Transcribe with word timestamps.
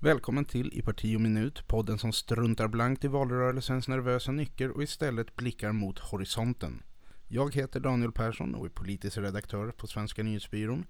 Välkommen 0.00 0.44
till 0.44 0.78
I 0.78 0.82
parti 0.82 1.16
och 1.16 1.20
minut, 1.20 1.66
podden 1.66 1.98
som 1.98 2.12
struntar 2.12 2.68
blankt 2.68 3.04
i 3.04 3.08
valrörelsens 3.08 3.88
nervösa 3.88 4.32
nycker 4.32 4.70
och 4.70 4.82
istället 4.82 5.36
blickar 5.36 5.72
mot 5.72 5.98
horisonten. 5.98 6.82
Jag 7.28 7.54
heter 7.54 7.80
Daniel 7.80 8.12
Persson 8.12 8.54
och 8.54 8.66
är 8.66 8.70
politisk 8.70 9.18
redaktör 9.18 9.70
på 9.70 9.86
Svenska 9.86 10.22
nyhetsbyrån. 10.22 10.86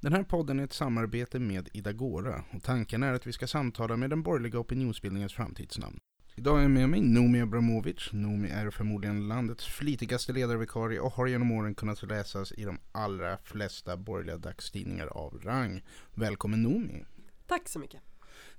Den 0.00 0.12
här 0.12 0.22
podden 0.22 0.60
är 0.60 0.64
ett 0.64 0.72
samarbete 0.72 1.38
med 1.38 1.68
Idagora 1.72 2.44
och 2.52 2.62
tanken 2.62 3.02
är 3.02 3.12
att 3.12 3.26
vi 3.26 3.32
ska 3.32 3.46
samtala 3.46 3.96
med 3.96 4.10
den 4.10 4.22
borgerliga 4.22 4.58
opinionsbildningens 4.58 5.34
framtidsnamn. 5.34 5.98
Idag 6.36 6.58
är 6.58 6.62
jag 6.62 6.70
med 6.70 6.88
mig 6.88 7.00
Noomi 7.00 7.40
Abramovic. 7.40 8.12
Noomi 8.12 8.48
är 8.48 8.70
förmodligen 8.70 9.28
landets 9.28 9.66
flitigaste 9.66 10.32
ledarvikarie 10.32 11.00
och 11.00 11.12
har 11.12 11.26
genom 11.26 11.52
åren 11.52 11.74
kunnat 11.74 12.02
läsas 12.02 12.52
i 12.52 12.64
de 12.64 12.78
allra 12.92 13.38
flesta 13.44 13.96
borgerliga 13.96 14.36
dagstidningar 14.36 15.06
av 15.06 15.40
rang. 15.44 15.82
Välkommen 16.14 16.62
Noomi! 16.62 17.04
Tack 17.46 17.68
så 17.68 17.78
mycket. 17.78 18.07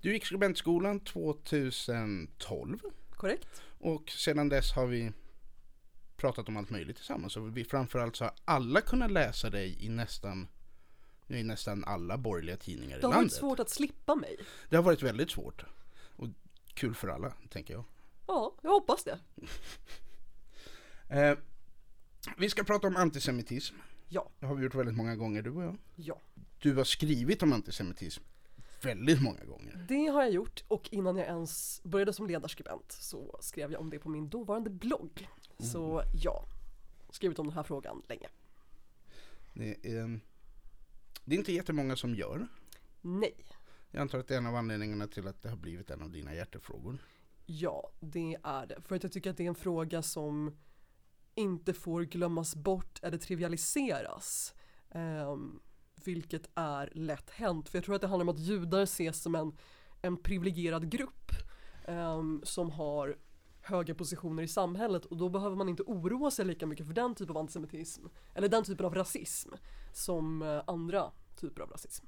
Du 0.02 0.14
gick 0.14 0.26
skribentskolan 0.26 1.00
2012 1.00 2.80
Korrekt. 3.12 3.62
och 3.80 4.10
sedan 4.10 4.50
dess 4.50 4.72
har 4.72 4.86
vi 4.88 5.12
pratat 6.18 6.48
om 6.48 6.58
allt 6.58 6.70
möjligt 6.70 6.96
tillsammans. 6.96 7.38
Och 7.38 7.58
vi 7.58 7.64
framförallt 7.66 8.16
så 8.16 8.24
har 8.24 8.34
alla 8.46 8.82
kunnat 8.82 9.12
läsa 9.12 9.50
dig 9.50 9.86
i 9.86 9.90
nästan 9.90 10.48
i 11.28 11.44
nästan 11.44 11.84
alla 11.84 12.18
borgerliga 12.18 12.58
tidningar 12.58 12.98
i 12.98 13.00
Det 13.02 13.08
har 13.08 13.14
varit 13.14 13.16
landet. 13.18 13.34
svårt 13.34 13.60
att 13.60 13.70
slippa 13.70 14.16
mig. 14.16 14.38
Det 14.70 14.76
har 14.76 14.84
varit 14.84 15.04
väldigt 15.04 15.32
svårt. 15.32 15.66
Och 16.16 16.28
kul 16.74 16.96
för 16.96 17.08
alla, 17.08 17.34
tänker 17.50 17.74
jag. 17.74 17.84
Ja, 18.28 18.56
jag 18.62 18.70
hoppas 18.70 19.04
det. 19.04 19.20
Eh, 21.12 21.38
vi 22.38 22.50
ska 22.50 22.64
prata 22.64 22.88
om 22.88 22.96
antisemitism. 22.96 23.76
Ja, 24.08 24.30
Det 24.40 24.46
har 24.46 24.56
vi 24.56 24.64
gjort 24.64 24.76
väldigt 24.76 24.96
många 24.96 25.16
gånger, 25.16 25.42
du 25.42 25.50
och 25.50 25.64
jag. 25.64 25.78
ja. 25.96 26.22
Du 26.60 26.76
har 26.76 26.84
skrivit 26.84 27.44
om 27.44 27.54
antisemitism 27.54 28.24
väldigt 28.82 29.22
många 29.22 29.44
gånger. 29.44 29.86
Det 29.88 30.08
har 30.08 30.22
jag 30.22 30.32
gjort 30.32 30.64
och 30.68 30.90
innan 30.92 31.18
jag 31.18 31.28
ens 31.28 31.82
började 31.84 32.14
som 32.14 32.28
ledarskribent 32.28 32.92
så 32.92 33.38
skrev 33.42 33.72
jag 33.72 33.82
om 33.82 33.90
det 33.90 34.00
på 34.00 34.10
min 34.10 34.30
dåvarande 34.30 34.70
blogg. 34.70 35.30
Så 35.60 36.04
ja, 36.24 36.46
skrivit 37.10 37.40
om 37.40 37.48
den 37.48 37.56
här 37.56 37.64
frågan 37.64 38.02
länge. 38.08 38.28
Det 39.54 39.98
är, 39.98 40.20
det 41.26 41.36
är 41.36 41.40
inte 41.40 41.54
jättemånga 41.54 41.96
som 41.96 42.16
gör. 42.16 42.48
Nej. 43.02 43.46
Jag 43.92 44.02
antar 44.02 44.20
att 44.20 44.28
det 44.28 44.34
är 44.34 44.38
en 44.38 44.46
av 44.46 44.56
anledningarna 44.56 45.08
till 45.08 45.28
att 45.28 45.42
det 45.42 45.50
har 45.50 45.58
blivit 45.58 45.90
en 45.90 46.02
av 46.02 46.12
dina 46.12 46.36
hjärtefrågor. 46.36 46.98
Ja, 47.46 47.92
det 48.00 48.38
är 48.44 48.66
det. 48.66 48.82
För 48.82 48.96
att 48.96 49.04
jag 49.04 49.12
tycker 49.12 49.30
att 49.30 49.38
det 49.38 49.44
är 49.44 49.48
en 49.48 49.56
fråga 49.56 50.02
som 50.02 50.58
inte 51.36 51.74
får 51.74 52.04
glömmas 52.04 52.56
bort 52.56 53.00
eller 53.04 53.18
trivialiseras. 53.18 54.56
Ehm, 54.92 55.60
vilket 56.08 56.50
är 56.56 56.90
lätt 56.96 57.30
hänt. 57.30 57.70
För 57.70 57.78
jag 57.78 57.86
tror 57.86 57.96
att 57.96 58.02
det 58.02 58.08
handlar 58.08 58.24
om 58.26 58.30
att 58.30 58.40
judar 58.40 58.82
ses 58.82 59.22
som 59.22 59.36
en, 59.36 59.58
en 60.02 60.18
privilegierad 60.18 60.92
grupp 60.92 61.32
ehm, 61.88 62.42
som 62.44 62.72
har 62.72 63.18
höga 63.62 63.96
positioner 63.96 64.44
i 64.44 64.48
samhället 64.48 65.06
och 65.06 65.18
då 65.18 65.30
behöver 65.30 65.56
man 65.56 65.70
inte 65.70 65.84
oroa 65.84 66.32
sig 66.32 66.46
lika 66.46 66.66
mycket 66.66 66.86
för 66.88 66.94
den 66.94 67.16
typen 67.16 67.36
av 67.36 67.38
antisemitism 67.38 68.06
eller 68.36 68.48
den 68.50 68.64
typen 68.64 68.86
av 68.86 68.96
rasism 68.96 69.50
som 69.94 70.42
eh, 70.42 70.62
andra 70.68 71.12
typer 71.40 71.62
av 71.62 71.70
rasism. 71.70 72.06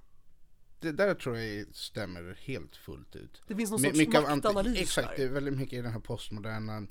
Det 0.80 0.92
där 0.92 1.14
tror 1.14 1.38
jag 1.38 1.76
stämmer 1.76 2.38
helt 2.42 2.76
fullt 2.76 3.16
ut. 3.16 3.42
Det 3.48 3.56
finns 3.56 3.72
någon 3.72 3.82
My- 3.82 4.06
sorts 4.06 4.18
anti- 4.18 4.36
maktanalys 4.36 4.82
Exakt, 4.82 5.18
det 5.18 5.24
är 5.24 5.30
väldigt 5.30 5.58
mycket 5.58 5.74
i 5.80 5.82
den 5.82 5.92
här 5.92 6.00
postmoderna 6.00 6.88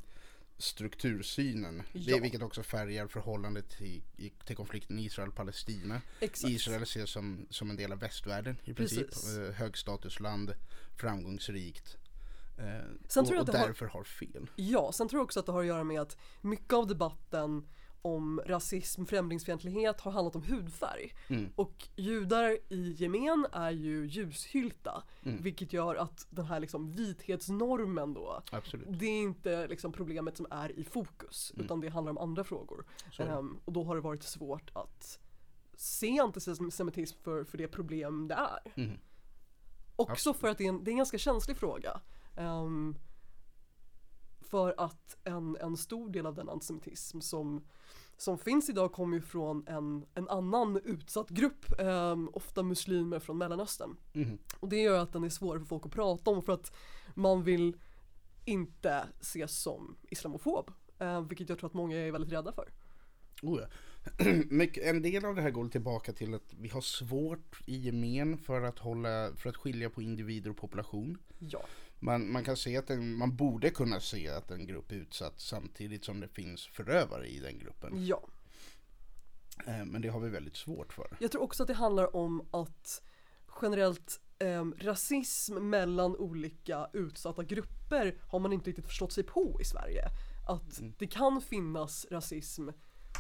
struktursynen. 0.61 1.83
Det 1.93 1.99
Ja. 2.01 2.17
är, 2.17 2.21
vilket 2.21 2.43
också 2.43 2.63
färgar 2.63 3.07
förhållandet 3.07 3.69
till, 3.71 4.03
till 4.45 4.57
konflikten 4.57 4.99
Israel-Palestina. 4.99 6.01
Israel 6.45 6.83
ses 6.83 7.11
som, 7.11 7.47
som 7.51 7.71
en 7.71 7.77
del 7.77 7.93
av 7.93 7.99
västvärlden 7.99 8.57
i 8.65 8.75
princip. 8.75 9.09
Eh, 9.49 9.55
Högstatusland, 9.55 10.55
framgångsrikt. 10.97 11.97
Eh, 12.59 12.65
Sen 13.09 13.23
och, 13.23 13.27
tror 13.29 13.37
jag 13.37 13.43
och 13.43 13.49
att 13.49 13.53
det 13.53 13.59
har- 13.59 13.67
därför 13.67 13.87
har 13.87 14.05
fel. 14.05 14.51
Ja, 14.57 14.93
sen 14.93 15.09
tror 15.09 15.19
jag 15.21 15.25
också 15.25 15.41
att 15.41 15.47
det 15.47 15.53
har 15.53 15.61
att 15.61 15.67
göra 15.67 15.85
med 15.85 16.01
att 16.01 16.17
mycket 16.41 16.73
av 16.73 16.87
debatten 16.87 17.67
om 18.03 18.41
rasism, 18.47 19.05
främlingsfientlighet 19.05 20.01
har 20.01 20.13
handlat 20.13 20.37
om 20.37 20.43
hudfärg. 20.43 21.15
Mm. 21.29 21.53
Och 21.57 21.89
judar 21.97 22.59
i 22.69 22.93
gemen 22.93 23.47
är 23.53 23.71
ju 23.71 24.07
ljushylta, 24.07 25.03
Mm. 25.23 25.43
vilket 25.43 25.73
gör 25.73 25.95
att 25.95 26.27
den 26.31 26.45
här 26.45 26.61
liksom 26.61 26.91
vithetsnormen 26.93 28.15
då, 28.15 28.43
Absolut. 28.53 28.87
det 28.91 29.07
är 29.07 29.23
inte 29.23 29.67
liksom 29.69 29.93
problemet 29.93 30.37
som 30.37 30.47
är 30.51 30.79
i 30.79 30.85
fokus, 30.85 31.53
utan 31.57 31.81
det 31.81 31.89
handlar 31.89 32.11
om 32.11 32.19
andra 32.19 32.45
frågor. 32.45 32.85
Mm. 33.19 33.33
Ehm, 33.33 33.61
och 33.65 33.73
då 33.73 33.85
har 33.85 33.95
det 33.95 34.01
varit 34.01 34.23
svårt 34.23 34.71
att 34.73 35.19
se 35.77 36.21
antisemitism 36.21 37.19
för, 37.23 37.45
för 37.45 37.59
det 37.59 37.69
problem 37.69 38.29
det 38.29 38.35
är. 38.35 38.73
Mhm. 38.75 38.99
Också 39.97 40.35
för 40.35 40.49
att 40.49 40.59
det 40.59 40.65
är, 40.65 40.69
en, 40.69 40.85
det 40.85 40.91
är 40.91 40.93
en 40.93 40.99
ganska 40.99 41.19
känslig 41.19 41.57
fråga. 41.57 42.01
Ehm, 42.37 42.97
för 44.41 44.75
att 44.77 45.17
en, 45.25 45.57
en 45.61 45.77
stor 45.77 46.11
del 46.11 46.27
av 46.27 46.35
den 46.35 46.49
antisemitism 46.49 47.21
som, 47.21 47.65
som 48.21 48.39
finns 48.39 48.69
idag 48.71 48.93
kommer 48.93 49.17
ju 49.17 49.23
från 49.23 49.65
en, 49.67 50.07
en 50.15 50.29
annan 50.29 50.81
utsatt 50.85 51.29
grupp, 51.29 51.81
ehm, 51.81 52.29
ofta 52.33 52.63
muslimer 52.63 53.19
från 53.19 53.39
Mellanöstern. 53.39 53.97
Mhm. 54.13 54.39
Och 54.61 54.69
det 54.69 54.77
gör 54.83 54.99
att 54.99 55.13
den 55.13 55.25
är 55.25 55.29
svår 55.29 55.59
för 55.59 55.65
folk 55.67 55.87
att 55.87 55.93
prata 55.93 56.31
om 56.31 56.43
för 56.43 56.53
att 56.53 56.73
man 57.15 57.43
vill 57.43 57.77
inte 58.45 59.05
ses 59.21 59.63
som 59.63 59.97
islamofob. 60.11 60.71
eh, 60.99 61.21
vilket 61.21 61.49
jag 61.49 61.59
tror 61.59 61.69
att 61.69 61.75
många 61.75 61.97
är 61.97 62.13
väldigt 62.13 62.33
rädda 62.33 62.53
för. 62.53 62.69
Oh 63.43 63.61
ja. 63.61 63.67
Mycket- 64.51 64.85
en 64.85 65.03
del 65.03 65.25
av 65.25 65.35
det 65.35 65.43
här 65.43 65.51
går 65.51 65.69
tillbaka 65.69 66.13
till 66.13 66.35
att 66.35 66.55
vi 66.61 66.69
har 66.69 66.81
svårt 66.81 67.61
i 67.67 67.77
gemen 67.77 68.39
för 68.39 68.63
att, 68.63 68.79
hålla, 68.79 69.33
för 69.37 69.49
att 69.51 69.57
skilja 69.57 69.91
på 69.91 70.03
individer 70.03 70.51
och 70.51 70.57
population. 70.57 71.19
Ja, 71.39 71.65
Man, 71.99 72.33
man 72.33 72.45
kan 72.45 72.57
se 72.57 72.77
att 72.77 72.91
en, 72.91 73.15
man 73.15 73.37
borde 73.37 73.71
kunna 73.71 74.01
se 74.01 74.29
att 74.29 74.51
en 74.51 74.67
grupp 74.67 74.93
är 74.93 74.97
utsatt 74.97 75.41
samtidigt 75.41 76.05
som 76.05 76.21
det 76.21 76.29
finns 76.29 76.67
förövare 76.67 77.27
i 77.29 77.39
den 77.39 77.59
gruppen. 77.59 78.07
ja. 78.07 78.23
Eh, 79.67 79.85
Men 79.85 80.03
det 80.03 80.09
har 80.09 80.21
vi 80.21 80.29
väldigt 80.29 80.57
svårt 80.57 80.93
för. 80.93 81.17
Jag 81.21 81.31
tror 81.33 81.43
också 81.43 81.63
att 81.63 81.67
det 81.67 81.75
handlar 81.75 82.17
om 82.17 82.49
att 82.51 83.03
generellt 83.63 84.21
ehm, 84.39 84.75
rasism 84.79 85.55
mellan 85.71 86.17
olika 86.17 86.87
utsatta 86.93 87.45
grupper 87.45 88.19
har 88.29 88.39
man 88.39 88.53
inte 88.53 88.71
riktigt 88.71 88.87
förstått 88.87 89.13
sig 89.13 89.25
på 89.25 89.59
i 89.61 89.65
Sverige. 89.65 90.05
Att 90.49 90.81
det 90.99 91.07
kan 91.07 91.41
finnas 91.43 92.07
rasism 92.11 92.69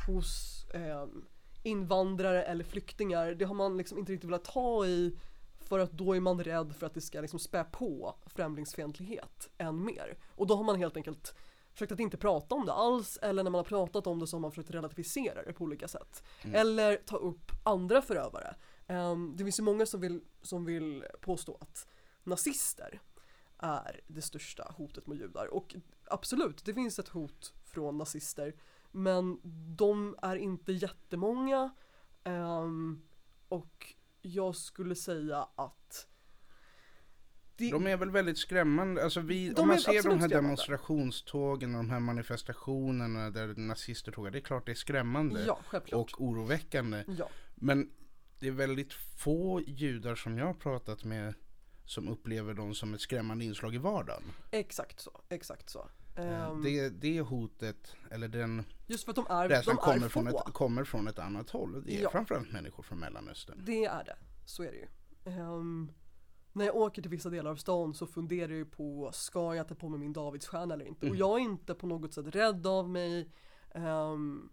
hos 0.07 0.60
ehm, 0.75 1.25
invandrare 1.63 2.43
eller 2.43 2.65
flyktingar. 2.65 3.35
Det 3.35 3.45
har 3.45 3.55
man 3.55 3.77
liksom 3.77 3.99
inte 3.99 4.13
riktigt 4.13 4.29
velat 4.29 4.45
ta 4.45 4.87
i 4.87 5.17
för 5.59 5.79
att 5.79 5.93
då 5.93 6.17
är 6.17 6.21
man 6.21 6.45
rädd 6.45 6.75
för 6.77 6.87
att 6.87 6.95
det 6.95 7.01
ska 7.01 7.21
liksom 7.21 7.39
spä 7.39 7.65
på 7.65 8.15
främlingsfientlighet 8.27 9.51
än 9.59 9.85
mer. 9.85 10.19
Och 10.35 10.47
då 10.47 10.57
har 10.57 10.65
man 10.65 10.77
helt 10.77 10.97
enkelt 10.97 11.35
försökt 11.73 11.93
att 11.93 12.01
inte 12.01 12.17
prata 12.17 12.55
om 12.55 12.67
det 12.67 12.73
alls 12.73 13.19
eller 13.23 13.43
när 13.43 13.51
man 13.51 13.59
har 13.59 13.65
pratat 13.65 14.07
om 14.07 14.19
det 14.19 14.27
så 14.27 14.37
har 14.37 14.41
man 14.41 14.51
försökt 14.51 14.71
relativisera 14.71 15.43
det 15.43 15.53
på 15.53 15.65
olika 15.65 15.89
sätt. 15.89 16.23
Eller 16.55 16.97
ta 16.97 17.17
upp 17.17 17.53
andra 17.63 18.03
förövare. 18.03 18.55
Ehm, 18.87 19.35
det 19.37 19.45
finns 19.45 19.59
ju 19.59 19.63
många 19.63 19.87
som 19.87 20.01
vill, 20.01 20.21
som 20.43 20.65
vill 20.65 21.05
påstå 21.21 21.59
att 21.61 21.87
nazister 22.25 23.01
är 23.59 24.01
det 24.07 24.23
största 24.23 24.75
hotet 24.77 25.07
mot 25.07 25.19
judar. 25.19 25.47
Och 25.47 25.77
absolut, 26.05 26.65
det 26.65 26.75
finns 26.75 26.99
ett 26.99 27.09
hot 27.09 27.53
från 27.65 27.99
nazister. 27.99 28.55
Men 28.91 29.41
de 29.77 30.17
är 30.23 30.37
inte 30.37 30.73
jättemånga. 30.73 31.71
ehm, 32.25 33.03
och 33.49 33.95
jag 34.23 34.57
skulle 34.57 34.95
säga 34.95 35.49
att 35.55 36.07
det, 37.57 37.71
De 37.71 37.87
är 37.87 37.97
väl 37.97 38.11
väldigt 38.11 38.39
skrämmande. 38.39 39.05
Alltså 39.05 39.21
vi, 39.21 39.55
om 39.55 39.69
man 39.69 39.79
ser 39.79 40.03
de 40.03 40.21
här 40.21 40.29
demonstrationstågen 40.29 41.75
och 41.75 41.85
de 41.85 41.91
här 41.91 42.01
manifestationerna 42.01 43.31
där 43.31 43.55
nazister 43.57 44.13
tågar. 44.13 44.31
Det 44.31 44.39
är 44.39 44.41
klart 44.41 44.67
det 44.67 44.73
är 44.73 44.77
skrämmande 44.77 45.45
ja, 45.47 45.59
och 45.93 46.23
oroväckande. 46.23 47.05
ja. 47.19 47.29
Men 47.55 47.91
det 48.39 48.49
är 48.49 48.53
väldigt 48.53 48.93
få 48.93 49.61
judar 49.67 50.15
som 50.15 50.39
jag 50.39 50.47
har 50.47 50.55
pratat 50.55 51.05
med 51.05 51.35
som 51.85 52.09
upplever 52.09 52.55
dem 52.55 52.75
som 52.75 52.95
ett 52.95 53.01
skrämmande 53.01 53.45
inslag 53.45 53.75
i 53.75 53.79
vardagen. 53.79 54.23
Exakt 54.51 55.01
så, 55.01 55.21
exakt 55.29 55.71
så. 55.71 55.89
Ehm, 56.17 56.63
Det, 56.63 56.89
det 56.89 57.21
hotet, 57.21 57.97
eller 58.11 58.29
den 58.29 58.65
just 58.87 59.05
för 59.05 59.11
att 59.13 59.17
de 59.17 59.27
är, 59.31 59.49
rädslan 59.49 59.77
de 59.77 59.81
är 59.83 59.85
kommer, 59.95 60.09
få. 60.09 60.13
från 60.13 60.27
ett, 60.27 60.53
kommer 60.55 60.85
från 60.85 61.09
ett 61.09 61.19
annat 61.19 61.51
håll. 61.51 61.83
Det 61.87 61.97
är 61.99 62.03
Ja. 62.03 62.11
framförallt 62.11 62.53
människor 62.53 62.83
från 62.83 62.99
Mellanöstern. 62.99 63.63
Det 63.65 63.85
är 63.85 64.05
det, 64.05 64.17
så 64.47 64.63
är 64.63 64.71
det 64.73 64.77
ju. 64.79 64.87
Ehm, 65.33 65.93
när 66.53 66.65
jag 66.65 66.77
åker 66.77 67.03
till 67.03 67.11
vissa 67.11 67.31
delar 67.31 67.51
av 67.51 67.57
stan 67.57 67.95
så 67.95 68.07
funderar 68.07 68.49
jag 68.49 68.59
ju 68.59 68.65
på, 68.67 69.11
ska 69.13 69.55
jag 69.55 69.69
ta 69.69 69.75
på 69.75 69.89
mig 69.89 69.99
min 70.01 70.13
Davidsstjärna 70.13 70.75
eller 70.75 70.85
inte? 70.85 71.11
Och 71.11 71.17
jag 71.17 71.39
är 71.41 71.43
inte 71.43 71.75
på 71.75 71.87
något 71.87 72.15
sätt 72.15 72.27
rädd 72.35 72.67
av 72.67 72.89
mig. 72.89 73.31
ehm, 73.75 74.51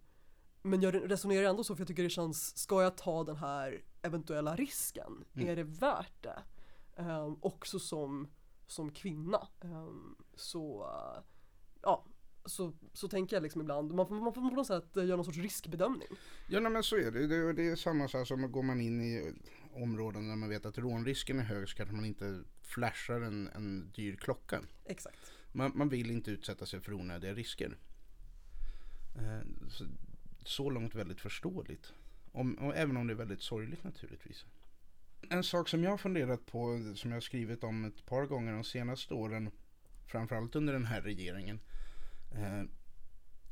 men 0.62 0.80
jag 0.82 1.10
resonerar 1.10 1.48
ändå 1.50 1.64
så 1.64 1.74
för 1.76 1.80
jag 1.80 1.88
tycker 1.88 2.02
det 2.02 2.10
känns, 2.10 2.58
ska 2.58 2.82
jag 2.82 2.96
ta 2.96 3.24
den 3.24 3.36
här 3.36 3.82
eventuella 4.02 4.56
risken? 4.56 5.24
Är 5.34 5.56
det 5.56 5.62
värt 5.64 6.22
det? 6.22 6.42
Ehm, 6.96 7.36
också 7.40 7.78
som, 7.78 8.28
som 8.66 8.90
kvinna. 8.90 9.48
Ehm, 9.60 10.16
så, 10.34 10.82
eh, 10.82 11.22
ja, 11.82 12.04
så, 12.44 12.72
så 12.92 13.08
tänker 13.08 13.36
jag 13.36 13.42
liksom 13.42 13.60
ibland, 13.60 13.94
man 13.94 14.08
får, 14.08 14.14
man 14.14 14.34
får 14.34 14.50
på 14.50 14.56
något 14.56 14.66
sätt 14.66 14.96
göra 14.96 15.16
någon 15.16 15.24
sorts 15.24 15.38
riskbedömning. 15.38 16.08
Ja 16.48 16.60
nej, 16.60 16.72
men 16.72 16.82
så 16.82 16.96
är 16.96 17.10
det. 17.10 17.26
Det, 17.26 17.52
det 17.52 17.68
är 17.68 17.76
samma 17.76 18.08
sak 18.08 18.26
som 18.26 18.52
går 18.52 18.62
man 18.62 18.80
in 18.80 19.00
i 19.00 19.34
områden 19.74 20.28
där 20.28 20.36
man 20.36 20.48
vet 20.48 20.66
att 20.66 20.78
rånrisken 20.78 21.38
är 21.38 21.44
hög 21.44 21.68
så 21.68 21.76
kanske 21.76 21.96
man 21.96 22.04
inte 22.04 22.40
flashar 22.62 23.20
en, 23.20 23.48
en 23.48 23.90
dyr 23.90 24.16
klocka. 24.16 24.62
Exakt. 24.84 25.32
Man, 25.52 25.72
man 25.74 25.88
vill 25.88 26.10
inte 26.10 26.30
utsätta 26.30 26.66
sig 26.66 26.80
för 26.80 26.92
onödiga 26.92 27.34
risker. 27.34 27.78
Eh, 29.16 29.68
så, 29.68 29.84
så 30.44 30.70
långt 30.70 30.94
väldigt 30.94 31.20
förståeligt. 31.20 31.92
Om, 32.32 32.54
och 32.54 32.76
även 32.76 32.96
om 32.96 33.06
det 33.06 33.12
är 33.12 33.16
väldigt 33.16 33.42
sorgligt 33.42 33.84
naturligtvis. 33.84 34.44
En 35.30 35.44
sak 35.44 35.68
som 35.68 35.82
jag 35.82 35.90
har 35.90 35.98
funderat 35.98 36.46
på, 36.46 36.92
som 36.94 37.10
jag 37.10 37.16
har 37.16 37.20
skrivit 37.20 37.64
om 37.64 37.84
ett 37.84 38.06
par 38.06 38.26
gånger 38.26 38.52
de 38.52 38.64
senaste 38.64 39.14
åren, 39.14 39.50
framförallt 40.08 40.56
under 40.56 40.72
den 40.72 40.84
här 40.84 41.00
regeringen, 41.00 41.60
eh, 42.32 42.62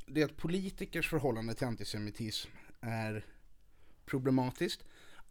det 0.05 0.21
är 0.21 0.25
att 0.25 0.37
politikers 0.37 1.09
förhållande 1.09 1.53
till 1.53 1.67
antisemitism 1.67 2.49
är 2.81 3.25
problematiskt. 4.05 4.83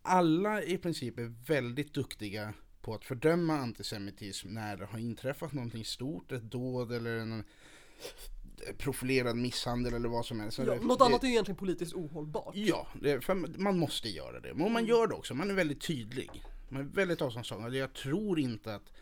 Alla 0.03 0.63
i 0.63 0.79
princip 0.79 1.19
är 1.19 1.35
väldigt 1.47 1.95
duktiga 1.95 2.55
på 2.81 2.95
att 2.95 3.05
fördöma 3.05 3.59
antisemitism 3.59 4.49
när 4.49 4.77
det 4.77 4.87
har 4.87 4.99
inträffat 4.99 5.53
någonting 5.53 5.85
stort, 5.85 6.33
ett 6.33 6.43
dåd 6.43 6.93
eller 6.93 7.17
en 7.17 7.45
profilerad 8.79 9.37
misshandel 9.37 9.95
eller 9.95 10.09
vad 10.09 10.27
som 10.27 10.41
helst. 10.41 10.59
Ja, 10.59 10.65
det, 10.65 10.81
något 10.81 10.99
det, 10.99 11.05
annat 11.05 11.23
är 11.23 11.27
ju 11.27 11.33
egentligen 11.33 11.57
politiskt 11.57 11.95
ohållbart. 11.95 12.55
Ja, 12.57 12.87
det, 13.03 13.29
man 13.59 13.79
måste 13.79 14.09
göra 14.09 14.41
det. 14.41 14.55
Men 14.55 14.73
man 14.73 14.83
Mm. 14.83 14.87
gör 14.87 15.07
det 15.07 15.15
också, 15.15 15.35
man 15.35 15.51
är 15.51 15.55
väldigt 15.55 15.81
tydlig. 15.81 16.31
Man 16.69 16.83
är 16.83 16.87
väldigt 16.87 17.23
avståndstagande. 17.23 17.79
Jag 17.79 17.93
tror 17.93 18.39
inte 18.39 18.75
att 18.75 18.93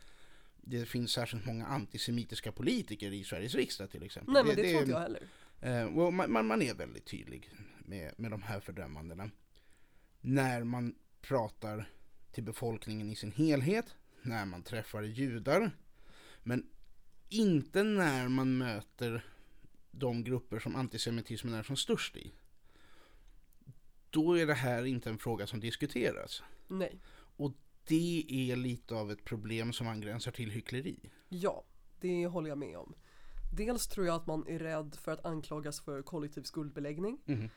det 0.67 0.87
finns 0.87 1.13
särskilt 1.13 1.47
många 1.47 1.67
antisemitiska 1.67 2.53
politiker 2.53 3.13
i 3.13 3.25
Sveriges 3.25 3.55
riksdag 3.55 3.91
till 3.91 4.03
exempel. 4.03 4.33
Nej 4.33 4.45
men 4.45 4.57
det, 4.57 4.71
tror 4.71 4.81
inte 4.81 4.93
jag 4.93 5.01
heller. 5.01 5.23
Eh, 5.61 5.85
och 5.85 6.13
man, 6.13 6.33
man, 6.33 6.47
man 6.47 6.63
är 6.63 6.75
väldigt 6.75 7.05
tydlig 7.05 7.51
med, 7.79 8.15
med 8.17 8.31
de 8.31 8.43
här 8.43 8.61
fördömandena. 8.61 9.31
När 10.21 10.65
man 10.65 10.95
pratar 11.21 11.89
till 12.33 12.45
befolkningen 12.45 13.11
i 13.11 13.17
sin 13.17 13.33
helhet, 13.33 13.95
när 14.23 14.45
man 14.45 14.63
träffar 14.63 15.03
judar, 15.03 15.71
men 16.43 16.67
inte 17.29 17.83
när 17.83 18.29
man 18.29 18.59
möter 18.59 19.25
de 19.91 20.25
grupper 20.25 20.59
som 20.59 20.77
antisemitismen 20.77 21.55
är 21.55 21.63
som 21.63 21.77
störst 21.77 22.17
i. 22.17 22.33
Då 24.11 24.39
är 24.39 24.47
det 24.47 24.55
här 24.55 24.85
inte 24.85 25.11
en 25.11 25.19
fråga 25.19 25.47
som 25.47 25.61
diskuteras. 25.61 26.43
Nej. 26.69 27.01
Det 27.87 28.25
är 28.53 28.57
lite 28.57 28.95
av 28.95 29.11
ett 29.11 29.25
problem 29.25 29.73
som 29.73 29.89
angränsar 29.89 30.31
till 30.33 30.51
hyckleri. 30.51 31.11
Ja, 31.29 31.65
det 32.01 32.27
håller 32.27 32.49
jag 32.49 32.59
med 32.59 32.79
om. 32.79 32.95
Dels 33.57 33.87
tror 33.87 34.07
jag 34.07 34.17
att 34.17 34.27
man 34.27 34.47
är 34.49 34.59
rädd 34.59 34.97
för 35.01 35.13
att 35.13 35.25
anklagas 35.27 35.81
för 35.81 36.03
kollektiv 36.03 36.43
skuldbeläggning. 36.43 37.19
Mhm. 37.25 37.51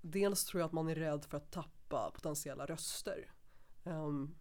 Dels 0.00 0.44
tror 0.44 0.60
jag 0.60 0.66
att 0.66 0.72
man 0.72 0.88
är 0.88 0.94
rädd 0.94 1.24
för 1.24 1.36
att 1.36 1.50
tappa 1.52 2.10
potentiella 2.14 2.66
röster. 2.66 3.32
Ehm, 3.84 4.34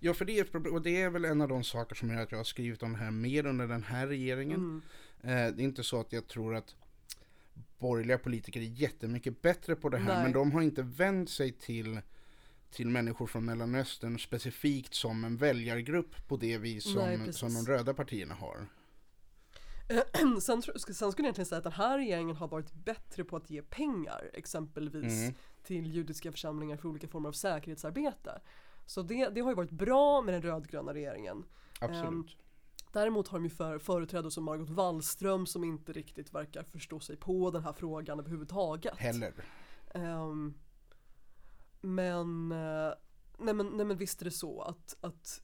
Ja, 0.00 0.14
för 0.14 0.24
det 0.24 0.38
är 0.38 0.44
ett 0.44 0.52
problem, 0.52 0.74
och 0.74 0.82
det 0.82 1.02
är 1.02 1.10
väl 1.10 1.24
en 1.24 1.40
av 1.40 1.48
de 1.48 1.64
saker 1.64 1.94
som 1.94 2.10
gör 2.10 2.22
att 2.22 2.30
jag 2.30 2.38
har 2.38 2.44
skrivit 2.44 2.82
om 2.82 2.92
det 2.92 2.98
här 2.98 3.10
mer 3.10 3.46
under 3.46 3.66
den 3.68 3.82
här 3.82 4.06
regeringen. 4.06 4.60
mm, 4.60 4.82
Eh, 5.22 5.28
det 5.28 5.62
är 5.62 5.64
inte 5.64 5.84
så 5.84 6.00
att 6.00 6.12
jag 6.12 6.26
tror 6.26 6.54
att 6.54 6.76
borgerliga 7.78 8.18
politiker 8.18 8.60
är 8.60 8.64
jättemycket 8.64 9.42
bättre 9.42 9.76
på 9.76 9.88
det 9.88 9.98
här, 9.98 10.14
Nej. 10.14 10.22
men 10.22 10.32
de 10.32 10.52
har 10.52 10.62
inte 10.62 10.82
vänt 10.82 11.30
sig 11.30 11.52
till, 11.52 12.00
till 12.70 12.88
människor 12.88 13.26
från 13.26 13.44
Mellanöstern 13.44 14.18
specifikt 14.18 14.94
som 14.94 15.24
en 15.24 15.36
väljargrupp 15.36 16.28
på 16.28 16.36
det 16.36 16.58
vis 16.58 16.86
Nej, 16.86 17.16
som, 17.16 17.24
precis. 17.26 17.36
som 17.40 17.54
de 17.54 17.66
röda 17.72 17.94
partierna 17.94 18.34
har. 18.34 18.66
sen, 20.40 20.62
sen 20.62 20.62
skulle 20.62 20.94
jag 20.98 21.20
egentligen 21.20 21.46
säga 21.46 21.58
att 21.58 21.64
den 21.64 21.72
här 21.72 21.98
regeringen 21.98 22.36
har 22.36 22.48
varit 22.48 22.72
bättre 22.72 23.24
på 23.24 23.36
att 23.36 23.50
ge 23.50 23.62
pengar 23.62 24.30
exempelvis 24.32 25.22
Mm. 25.22 25.34
till 25.62 25.86
judiska 25.94 26.32
församlingar 26.32 26.76
för 26.76 26.88
olika 26.88 27.08
former 27.08 27.28
av 27.28 27.32
säkerhetsarbete. 27.32 28.40
Så 28.86 29.02
det, 29.02 29.28
det 29.28 29.40
har 29.40 29.50
ju 29.50 29.54
varit 29.56 29.70
bra 29.70 30.22
med 30.22 30.34
den 30.34 30.42
rödgröna 30.42 30.94
regeringen. 30.94 31.44
Absolut. 31.80 32.06
Ehm, 32.06 32.26
Däremot 32.92 33.28
har 33.28 33.38
de 33.38 33.44
ju 33.44 33.50
för, 33.50 33.78
företrädare 33.78 34.30
som 34.30 34.44
Margot 34.44 34.70
Wallström 34.70 35.46
som 35.46 35.64
inte 35.64 35.92
riktigt 35.92 36.34
verkar 36.34 36.62
förstå 36.62 37.00
sig 37.00 37.16
på 37.16 37.50
den 37.50 37.64
här 37.64 37.72
frågan 37.72 38.18
överhuvudtaget. 38.18 38.96
Heller. 38.98 39.32
Ehm, 39.94 40.54
men, 41.80 42.52
eh, 42.52 42.92
nej 43.38 43.54
men, 43.54 43.66
nej 43.66 43.86
men 43.86 43.96
visst 43.96 44.20
är 44.20 44.24
det 44.24 44.30
så 44.30 44.62
att, 44.62 44.96
att 45.00 45.42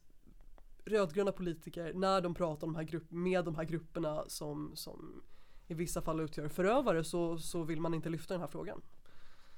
rödgröna 0.85 1.31
politiker, 1.31 1.93
när 1.93 2.21
de 2.21 2.35
pratar 2.35 2.67
om 2.67 2.73
de 2.73 2.79
här 2.79 2.83
grupp, 2.83 3.11
med 3.11 3.45
de 3.45 3.55
här 3.55 3.63
grupperna 3.63 4.23
som, 4.27 4.71
som 4.75 5.23
i 5.67 5.73
vissa 5.73 6.01
fall 6.01 6.19
utgör 6.19 6.49
förövare 6.49 7.03
så, 7.03 7.37
så 7.37 7.63
vill 7.63 7.81
man 7.81 7.93
inte 7.93 8.09
lyfta 8.09 8.33
den 8.33 8.41
här 8.41 8.47
frågan. 8.47 8.81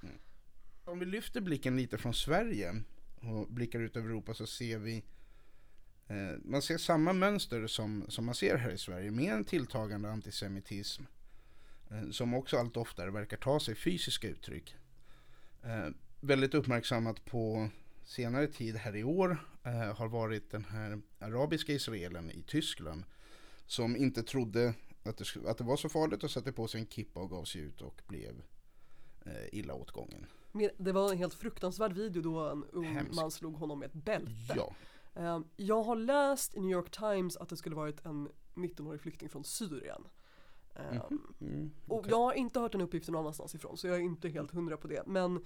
Mm. 0.03 0.15
Om 0.85 0.99
vi 0.99 1.05
lyfter 1.05 1.41
blicken 1.41 1.77
lite 1.77 1.97
från 1.97 2.13
Sverige 2.13 2.83
och 3.21 3.47
blickar 3.47 3.79
ut 3.79 3.97
över 3.97 4.09
Europa 4.09 4.33
så 4.33 4.47
ser 4.47 4.79
vi 4.79 5.03
eh, 6.07 6.37
man 6.43 6.61
ser 6.61 6.77
samma 6.77 7.13
mönster 7.13 7.67
som, 7.67 8.05
som 8.07 8.25
man 8.25 8.35
ser 8.35 8.57
här 8.57 8.71
i 8.71 8.77
Sverige 8.77 9.11
med 9.11 9.33
en 9.33 9.45
tilltagande 9.45 10.11
antisemitism 10.11 11.03
eh, 11.91 12.09
som 12.09 12.33
också 12.33 12.57
allt 12.57 12.77
oftare 12.77 13.11
verkar 13.11 13.37
ta 13.37 13.59
sig 13.59 13.75
fysiska 13.75 14.27
uttryck. 14.27 14.75
Eh, 15.63 15.89
väldigt 16.19 16.53
uppmärksammat 16.53 17.25
på 17.25 17.69
senare 18.03 18.47
tid 18.47 18.75
här 18.75 18.95
i 18.95 19.03
år 19.03 19.37
eh, 19.63 19.95
har 19.95 20.07
varit 20.07 20.51
den 20.51 20.65
här 20.65 21.01
arabiska 21.19 21.73
israelen 21.73 22.31
i 22.31 22.41
Tyskland 22.41 23.03
som 23.65 23.95
inte 23.95 24.23
trodde 24.23 24.73
att 25.03 25.17
det, 25.17 25.49
att 25.49 25.57
det 25.57 25.63
var 25.63 25.77
så 25.77 25.89
farligt 25.89 26.23
och 26.23 26.31
satte 26.31 26.51
på 26.51 26.67
sig 26.67 26.81
en 26.81 26.87
kippa 26.87 27.19
och 27.19 27.29
gav 27.29 27.43
sig 27.43 27.61
ut 27.61 27.81
och 27.81 28.01
blev 28.07 28.41
eh, 29.25 29.31
illa 29.51 29.73
åtgången. 29.73 30.25
Men 30.51 30.69
det 30.77 30.91
var 30.91 31.11
en 31.11 31.17
helt 31.17 31.33
fruktansvärd 31.33 31.93
video 31.93 32.21
då 32.21 32.39
en 32.39 32.63
ung 32.63 32.85
Hemskt. 32.85 33.15
man 33.15 33.31
slog 33.31 33.55
honom 33.55 33.79
med 33.79 33.85
ett 33.85 33.93
bälte. 34.03 34.53
Ja, 34.55 34.75
Ehm, 35.19 35.43
Jag 35.55 35.83
har 35.83 35.95
läst 35.95 36.55
i 36.55 36.59
New 36.59 36.71
York 36.71 36.91
Times 36.91 37.37
att 37.37 37.49
det 37.49 37.57
skulle 37.57 37.75
varit 37.75 38.05
en 38.05 38.29
19-årig 38.53 39.01
flykting 39.01 39.29
från 39.29 39.43
Syrien. 39.43 40.07
Ehm, 40.75 41.19
mm, 41.41 41.71
Och 41.87 41.97
okej. 41.99 42.11
jag 42.11 42.17
har 42.17 42.33
inte 42.33 42.59
hört 42.59 42.71
den 42.71 42.81
uppgiften 42.81 43.11
någon 43.11 43.19
annanstans 43.19 43.55
ifrån 43.55 43.77
så 43.77 43.87
jag 43.87 43.95
är 43.95 44.01
inte 44.01 44.29
helt 44.29 44.51
hundra 44.51 44.77
på 44.77 44.87
det. 44.87 45.03
Men 45.07 45.45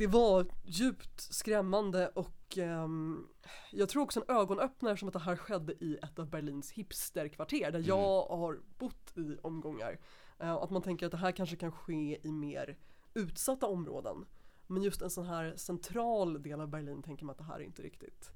det 0.00 0.06
var 0.06 0.46
djupt 0.64 1.20
skrämmande 1.20 2.08
och 2.08 2.58
ehm, 2.58 3.26
jag 3.70 3.88
tror 3.88 4.02
också 4.02 4.20
en 4.20 4.36
ögonöppnare 4.36 4.96
som 4.96 5.08
att 5.08 5.12
det 5.12 5.18
här 5.20 5.36
skedde 5.36 5.72
i 5.72 5.98
ett 6.02 6.18
av 6.18 6.30
Berlins 6.30 6.72
hipsterkvarter 6.72 7.72
där 7.72 7.82
jag 7.86 8.26
har 8.26 8.60
bott 8.78 9.18
i 9.18 9.36
omgångar. 9.42 9.98
Eh, 10.38 10.52
att 10.52 10.70
man 10.70 10.82
tänker 10.82 11.06
att 11.06 11.12
det 11.12 11.18
här 11.18 11.32
kanske 11.32 11.56
kan 11.56 11.72
ske 11.72 12.18
i 12.22 12.32
mer 12.32 12.78
utsatta 13.14 13.66
områden. 13.66 14.26
Men 14.66 14.82
just 14.82 15.02
en 15.02 15.10
sån 15.10 15.26
här 15.26 15.56
central 15.56 16.42
del 16.42 16.60
av 16.60 16.68
Berlin 16.68 17.02
tänker 17.02 17.24
man 17.24 17.32
att 17.32 17.38
det 17.38 17.44
här 17.44 17.60
inte 17.60 17.82
riktigt 17.82 18.30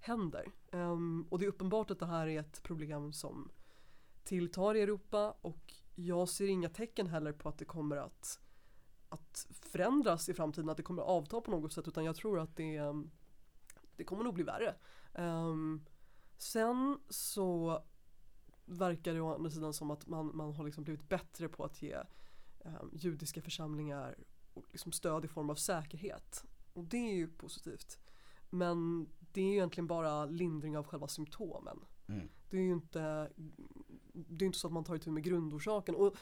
händer. 0.00 0.46
Ehm, 0.72 1.26
och 1.30 1.38
det 1.38 1.44
är 1.44 1.48
uppenbart 1.48 1.90
att 1.90 1.98
det 1.98 2.06
här 2.06 2.26
är 2.26 2.40
ett 2.40 2.62
problem 2.62 3.12
som 3.12 3.50
tilltar 4.24 4.74
i 4.74 4.80
Europa 4.80 5.34
och 5.40 5.74
jag 5.94 6.28
ser 6.28 6.48
inga 6.48 6.68
tecken 6.68 7.06
heller 7.06 7.32
på 7.32 7.48
att 7.48 7.58
det 7.58 7.64
kommer 7.64 7.96
att, 7.96 8.40
att 9.08 9.46
förändras 9.50 10.28
i 10.28 10.34
framtiden, 10.34 10.68
att 10.70 10.76
det 10.76 10.82
kommer 10.82 11.02
att 11.02 11.08
avta 11.08 11.40
på 11.40 11.50
något 11.50 11.72
sätt 11.72 11.88
utan 11.88 12.04
jag 12.04 12.16
tror 12.16 12.40
att 12.40 12.56
det, 12.56 12.76
ehm, 12.76 13.10
det 13.96 14.04
kommer 14.04 14.24
nog 14.24 14.34
bli 14.34 14.44
värre. 14.44 14.74
Ehm, 15.14 15.84
sen 16.36 16.98
så 17.08 17.82
verkar 18.64 19.14
det 19.14 19.20
å 19.20 19.34
andra 19.34 19.50
sidan 19.50 19.74
som 19.74 19.90
att 19.90 20.06
man, 20.06 20.36
man 20.36 20.52
har 20.52 20.64
liksom 20.64 20.84
blivit 20.84 21.08
bättre 21.08 21.48
på 21.48 21.64
att 21.64 21.82
ge 21.82 21.98
ehm, 22.64 22.90
judiska 22.92 23.42
församlingar 23.42 24.16
liksom 24.72 24.92
stöd 24.92 25.24
i 25.24 25.28
form 25.28 25.50
av 25.50 25.54
säkerhet. 25.54 26.44
Och 26.72 26.84
det 26.84 27.10
är 27.10 27.14
ju 27.14 27.28
positivt. 27.28 27.98
Men 28.50 29.08
det 29.32 29.40
är 29.40 29.44
ju 29.44 29.52
egentligen 29.52 29.86
bara 29.86 30.26
lindring 30.26 30.78
av 30.78 30.86
själva 30.86 31.08
symptomen. 31.08 31.84
Mm. 32.06 32.28
Det 32.50 32.56
är 32.56 32.62
ju 32.62 32.72
inte, 32.72 33.30
det 34.12 34.44
är 34.44 34.46
inte 34.46 34.58
så 34.58 34.66
att 34.66 34.72
man 34.72 34.84
tar 34.84 34.94
itu 34.94 35.10
med 35.10 35.22
grundorsaken. 35.22 35.94
Och 35.94 36.16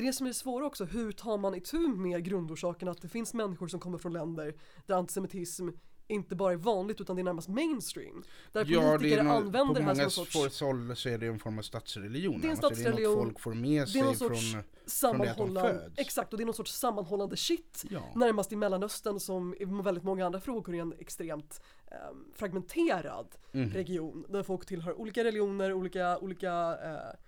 det 0.00 0.04
är 0.04 0.06
det 0.06 0.12
som 0.12 0.26
är 0.26 0.30
det 0.30 0.34
svåra 0.34 0.66
också, 0.66 0.84
hur 0.84 1.12
tar 1.12 1.38
man 1.38 1.54
itu 1.54 1.78
med 1.78 2.24
grundorsaken? 2.24 2.88
Att 2.88 3.02
det 3.02 3.08
finns 3.08 3.34
människor 3.34 3.68
som 3.68 3.80
kommer 3.80 3.98
från 3.98 4.12
länder 4.12 4.54
där 4.86 4.94
antisemitism 4.94 5.68
inte 6.10 6.34
bara 6.36 6.52
är 6.52 6.56
vanligt 6.56 7.00
utan 7.00 7.16
det 7.16 7.22
är 7.22 7.24
närmast 7.24 7.48
mainstream. 7.48 8.22
Där 8.52 8.66
Ja, 8.68 8.80
det 8.82 8.98
politiker 8.98 9.18
är 9.18 9.22
nå- 9.22 9.30
använder 9.30 9.74
på 9.74 9.80
det 9.80 9.84
här 9.84 9.94
som 9.94 9.96
många 9.96 10.04
en 10.04 10.10
sorts 10.10 10.32
sorts 10.32 10.60
håll 10.60 10.96
så 10.96 11.08
är 11.08 11.18
det 11.18 11.26
en 11.26 11.38
form 11.38 11.58
av 11.58 11.62
statsreligion. 11.62 12.40
Det 12.40 12.46
är 12.48 12.50
en. 12.50 12.56
Det 12.60 12.66
är 12.66 12.74
statsreligion. 12.74 13.14
något 13.14 13.24
folk 13.24 13.40
får 13.40 13.54
med 13.54 13.88
Det 13.94 14.02
någon 14.02 14.16
sig 14.16 14.28
sorts 14.28 14.52
från... 14.52 14.62
sammanhållande, 14.86 15.72
föds. 15.84 15.98
exakt 15.98 16.32
och 16.32 16.38
det 16.38 16.42
är 16.42 16.46
någon 16.46 16.54
sorts 16.54 16.72
sammanhållande 16.72 17.36
shit 17.36 17.84
Ja. 17.90 18.00
närmast 18.14 18.52
i 18.52 18.56
Mellanöstern 18.56 19.20
som 19.20 19.54
i 19.54 19.64
väldigt 19.64 20.04
många 20.04 20.26
andra 20.26 20.40
frågor 20.40 20.74
är 20.74 20.80
en 20.80 20.94
extremt 20.98 21.62
ehm, 21.90 22.24
fragmenterad 22.34 23.26
Mm. 23.52 23.70
region 23.70 24.26
där 24.28 24.42
folk 24.42 24.66
tillhör 24.66 25.00
olika 25.00 25.24
religioner, 25.24 25.72
olika, 25.72 26.18
olika 26.18 26.78
eh, 26.84 27.18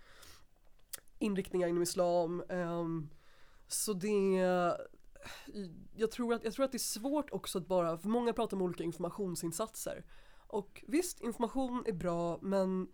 inriktningar 1.20 1.68
inom 1.68 1.82
islam. 1.82 2.42
Um, 2.48 3.10
så 3.66 3.92
det 3.92 4.08
jag 5.94 6.10
tror, 6.10 6.34
att, 6.34 6.44
jag 6.44 6.52
tror 6.52 6.64
att 6.64 6.72
det 6.72 6.76
är 6.76 6.78
svårt 6.78 7.32
också 7.32 7.58
att 7.58 7.66
bara, 7.66 7.98
för 7.98 8.08
många 8.08 8.32
pratar 8.32 8.56
om 8.56 8.62
olika 8.62 8.84
informationsinsatser. 8.84 10.04
Och 10.46 10.84
visst, 10.88 11.20
information 11.20 11.84
är 11.86 11.92
bra 11.92 12.38
men 12.42 12.88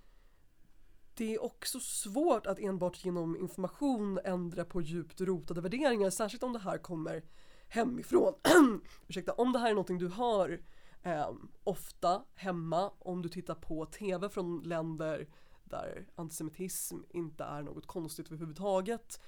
det 1.14 1.34
är 1.34 1.44
också 1.44 1.80
svårt 1.80 2.46
att 2.46 2.58
enbart 2.58 3.04
genom 3.04 3.36
information 3.36 4.18
ändra 4.24 4.64
på 4.64 4.80
djupt 4.80 5.20
rotade 5.20 5.60
värderingar, 5.60 6.10
särskilt 6.10 6.42
om 6.42 6.52
det 6.52 6.58
här 6.58 6.78
kommer 6.78 7.24
hemifrån. 7.68 8.34
Ursäkta, 9.08 9.32
om 9.32 9.52
det 9.52 9.58
här 9.58 9.70
är 9.70 9.74
någonting 9.74 9.98
du 9.98 10.08
hör 10.08 10.62
Eh, 11.06 11.32
ofta 11.64 12.22
hemma, 12.34 12.90
om 12.98 13.22
du 13.22 13.28
tittar 13.28 13.54
på 13.54 13.86
TV 13.86 14.28
från 14.28 14.60
länder 14.60 15.28
där 15.70 16.06
antisemitism 16.14 16.96
inte 17.10 17.44
är 17.44 17.62
något 17.62 17.86
konstigt 17.86 18.26
överhuvudtaget 18.26 19.20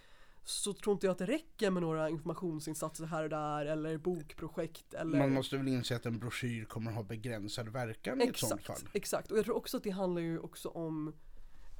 så 0.45 0.73
tror 0.73 0.93
inte 0.93 1.07
jag 1.07 1.13
att 1.13 1.19
det 1.19 1.27
räcker 1.27 1.71
med 1.71 1.83
några 1.83 2.11
informationsinsatser 2.11 3.07
här 3.07 3.23
och 3.23 3.31
där 3.31 3.67
eller 3.67 3.99
bokprojekt 3.99 4.95
eller 4.95 5.19
Man 5.19 5.33
måste 5.33 5.57
väl 5.57 5.69
inse 5.69 5.97
att 5.97 6.07
en 6.07 6.19
broschyr 6.19 6.65
kommer 6.65 6.91
att 6.91 6.97
ha 6.97 7.03
begränsad 7.03 7.69
verkan 7.69 8.21
i 8.23 8.27
ett 8.27 8.37
sånt 8.37 8.61
Exakt, 8.61 8.81
fall. 8.81 8.91
exakt. 8.93 9.31
Och 9.31 9.39
jag 9.39 9.45
tror 9.45 9.57
också 9.57 9.77
att 9.77 9.83
det 9.83 9.91
handlar 9.91 10.23
ju 10.23 10.39
också 10.39 10.69
om 10.69 11.13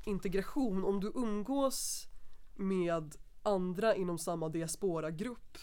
integration. 0.05 0.85
Om 0.85 1.01
du 1.01 1.13
umgås 1.15 2.09
med 2.57 3.17
andra 3.43 3.95
inom 3.95 4.19
samma 4.19 4.49
diaspora-grupp 4.49 5.59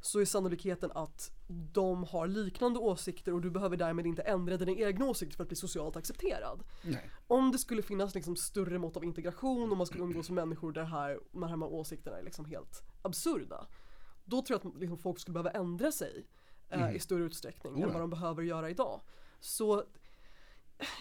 så 0.00 0.20
är 0.20 0.24
sannolikheten 0.24 0.92
att 0.94 1.30
de 1.72 2.04
har 2.04 2.26
liknande 2.26 2.78
åsikter 2.78 3.34
och 3.34 3.40
du 3.40 3.50
behöver 3.50 3.76
därmed 3.76 4.06
inte 4.06 4.22
ändra 4.22 4.56
dina 4.56 4.72
egna 4.72 5.04
åsikter 5.04 5.36
för 5.36 5.42
att 5.42 5.48
bli 5.48 5.56
socialt 5.56 5.96
accepterad. 5.96 6.62
Nej. 6.82 7.10
Om 7.26 7.52
det 7.52 7.58
skulle 7.58 7.82
finnas 7.82 8.14
liksom 8.14 8.36
större 8.36 8.78
mått 8.78 8.96
av 8.96 9.04
integration 9.04 9.70
och 9.70 9.76
man 9.76 9.86
skulle 9.86 10.02
umgås 10.02 10.30
med 10.30 10.46
människor 10.46 10.72
där 10.72 10.84
här, 10.84 11.20
de 11.32 11.42
här 11.42 11.62
åsikterna 11.62 12.18
är 12.18 12.22
liksom 12.22 12.44
helt 12.44 12.82
absurda. 13.02 13.66
Då 14.24 14.42
tror 14.42 14.60
jag 14.62 14.72
att 14.72 14.80
liksom 14.80 14.98
folk 14.98 15.18
skulle 15.18 15.32
behöva 15.32 15.50
ändra 15.50 15.92
sig 15.92 16.26
eh, 16.68 16.96
i 16.96 16.98
större 16.98 17.24
utsträckning 17.24 17.74
Oh 17.74 17.82
än 17.82 17.92
vad 17.92 18.02
de 18.02 18.10
behöver 18.10 18.42
göra 18.42 18.70
idag. 18.70 19.00
Så 19.40 19.84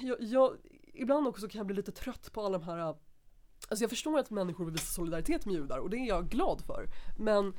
jag, 0.01 0.22
jag, 0.22 0.58
ibland 0.94 1.27
också 1.27 1.48
kan 1.48 1.60
jag 1.60 1.68
bli 1.68 1.75
lite 1.75 1.92
trött 1.92 2.34
på 2.34 2.42
alla 2.42 2.58
de 2.58 2.63
här 2.66 2.96
Alltså 3.70 3.84
jag 3.84 3.89
förstår 3.89 4.20
att 4.20 4.30
människor 4.30 4.66
vill 4.66 4.72
visa 4.72 4.86
solidaritet 4.86 5.46
med 5.46 5.56
judar 5.56 5.77
och 5.77 5.89
det 5.89 5.98
är 5.98 6.08
jag 6.08 6.30
glad 6.30 6.62
för. 6.62 6.86
Men 7.18 7.54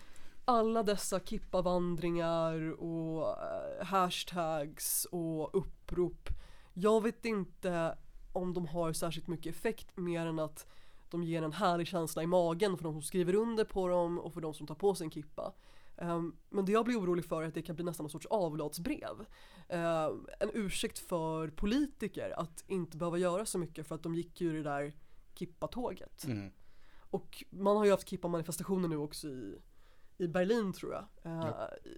alla 0.49 0.83
dessa 0.83 1.21
kippavandringar 1.21 2.81
och 2.83 3.28
eh, 3.28 3.85
hashtags 3.87 5.05
och 5.05 5.59
upprop. 5.59 6.28
Jag 6.75 7.02
vet 7.02 7.25
inte 7.25 7.99
om 8.33 8.55
de 8.55 8.67
har 8.67 8.93
särskilt 8.93 9.26
mycket 9.26 9.55
effekt 9.57 9.97
mer 9.97 10.26
än 10.26 10.38
att 10.38 10.67
de 11.11 11.23
ger 11.23 11.43
en 11.43 11.52
härlig 11.52 11.87
känsla 11.87 12.23
i 12.23 12.26
magen 12.26 12.76
för 12.76 12.85
de 12.85 12.93
som 12.93 13.02
skriver 13.02 13.35
under 13.35 13.64
på 13.64 13.88
dem 13.88 14.19
och 14.19 14.33
för 14.33 14.40
de 14.40 14.55
som 14.55 14.67
tar 14.67 14.75
på 14.75 14.95
sig 14.95 15.05
en 15.05 15.11
kippa. 15.11 15.52
Ehm, 15.97 16.37
men 16.49 16.64
det 16.64 16.73
jag 16.73 16.85
blir 16.85 17.00
orolig 17.00 17.25
för 17.25 17.43
är 17.43 17.47
att 17.47 17.55
det 17.55 17.62
kan 17.62 17.76
bli 17.76 17.85
nästan 17.85 18.05
någon 18.05 18.11
sorts 18.11 18.26
avlatsbrev. 18.26 19.26
Ehm, 19.69 20.26
en 20.40 20.50
ursäkt 20.55 20.99
för 20.99 21.49
politiker 21.49 22.40
att 22.40 22.64
inte 22.67 22.97
behöva 22.97 23.19
göra 23.19 23.47
så 23.47 23.59
mycket 23.59 23.87
för 23.87 23.95
att 23.95 24.02
de 24.02 24.14
gick 24.14 24.40
ju 24.40 24.52
det 24.52 24.62
där 24.62 24.93
kippatåget. 25.35 26.25
Mm. 26.25 26.52
Och 27.11 27.45
man 27.50 27.76
har 27.76 27.85
ju 27.85 27.90
haft 27.90 28.09
kippa-manifestationer 28.09 28.88
nu 28.88 28.97
också 28.97 29.28
i, 29.28 29.59
i 30.18 30.28
Berlin 30.28 30.72
tror 30.72 30.92
jag. 30.92 31.04
Eh, 31.22 31.54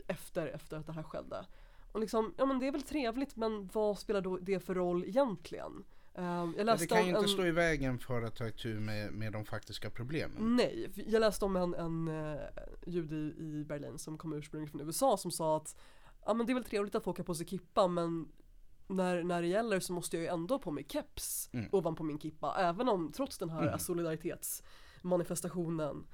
efter, 0.06 0.46
efter 0.46 0.76
att 0.76 0.86
det 0.86 0.92
här 0.92 1.02
skedde. 1.02 1.46
Och 1.92 2.00
liksom, 2.00 2.34
ja 2.38 2.46
men 2.46 2.58
det 2.58 2.66
är 2.66 2.72
väl 2.72 2.82
trevligt 2.82 3.36
men 3.36 3.68
vad 3.72 3.98
spelar 3.98 4.20
då 4.20 4.38
det 4.38 4.60
för 4.60 4.74
roll 4.74 5.04
egentligen? 5.04 5.84
Eh, 6.14 6.48
jag 6.56 6.66
läste 6.66 6.84
det 6.84 6.88
kan 6.88 7.02
ju 7.02 7.08
inte 7.08 7.20
en, 7.20 7.28
stå 7.28 7.46
i 7.46 7.50
vägen 7.50 7.98
för 7.98 8.22
att 8.22 8.36
ta 8.36 8.48
itu 8.48 8.80
med, 8.80 9.12
med 9.12 9.32
de 9.32 9.44
faktiska 9.44 9.90
problemen. 9.90 10.56
Nej, 10.56 10.90
jag 11.06 11.20
läste 11.20 11.44
om 11.44 11.56
en, 11.56 11.74
en 11.74 12.08
uh, 12.08 12.40
jude 12.86 13.16
i, 13.16 13.64
Berlin 13.68 13.98
som 13.98 14.18
kom 14.18 14.32
ursprungligen 14.32 14.70
från 14.70 14.80
USA 14.86 15.16
som 15.16 15.30
sa 15.30 15.56
att 15.56 15.76
ja 16.26 16.34
men 16.34 16.46
det 16.46 16.52
är 16.52 16.54
väl 16.54 16.64
trevligt 16.64 16.94
att 16.94 17.04
folk 17.04 17.16
har 17.16 17.24
på 17.24 17.34
sig 17.34 17.46
kippa 17.46 17.86
men 17.86 18.28
när, 18.86 19.22
när 19.22 19.42
det 19.42 19.48
gäller 19.48 19.80
så 19.80 19.92
måste 19.92 20.16
jag 20.16 20.22
ju 20.22 20.28
ändå 20.28 20.54
ha 20.54 20.58
på 20.58 20.70
mig 20.70 20.84
keps 20.88 21.50
Mm. 21.52 21.68
ovanpå 21.72 22.02
min 22.02 22.18
kippa 22.18 22.54
även 22.58 22.88
om 22.88 23.12
trots 23.12 23.38
den 23.38 23.50
här 23.50 23.62
Mm. 23.66 23.78
solidaritetsmanifestationen 23.78 26.06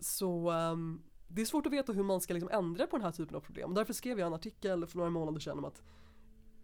så 0.00 0.50
ehm, 0.50 1.02
det 1.34 1.40
är 1.42 1.46
svårt 1.46 1.66
att 1.66 1.72
veta 1.72 1.92
hur 1.92 2.02
man 2.02 2.20
ska 2.20 2.34
liksom 2.34 2.50
ändra 2.52 2.86
på 2.86 2.96
den 2.96 3.04
här 3.04 3.12
typen 3.12 3.36
av 3.36 3.40
problem 3.40 3.74
därför 3.74 3.92
skrev 3.92 4.18
jag 4.18 4.26
en 4.26 4.34
artikel 4.34 4.86
för 4.86 4.96
några 4.96 5.10
månader 5.10 5.40
sedan 5.40 5.58
om 5.58 5.64
att 5.64 5.82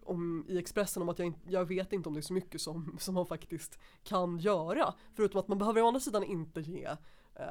om, 0.09 0.45
i 0.49 0.59
Expressen 0.59 1.03
om 1.03 1.09
att 1.09 1.19
jag, 1.19 1.33
jag 1.49 1.65
vet 1.65 1.93
inte 1.93 2.09
om 2.09 2.15
det 2.15 2.21
är 2.21 2.23
så 2.23 2.33
mycket 2.33 2.61
som, 2.61 2.97
som 3.01 3.15
man 3.15 3.27
faktiskt 3.27 3.79
kan 4.03 4.39
göra. 4.39 4.95
Förutom 5.15 5.41
att 5.41 5.49
man 5.49 5.59
behöver 5.59 5.83
å 5.83 5.87
andra 5.87 6.01
sidan 6.01 6.25
inte 6.25 6.61
ge 6.61 6.85
eh, 6.85 6.97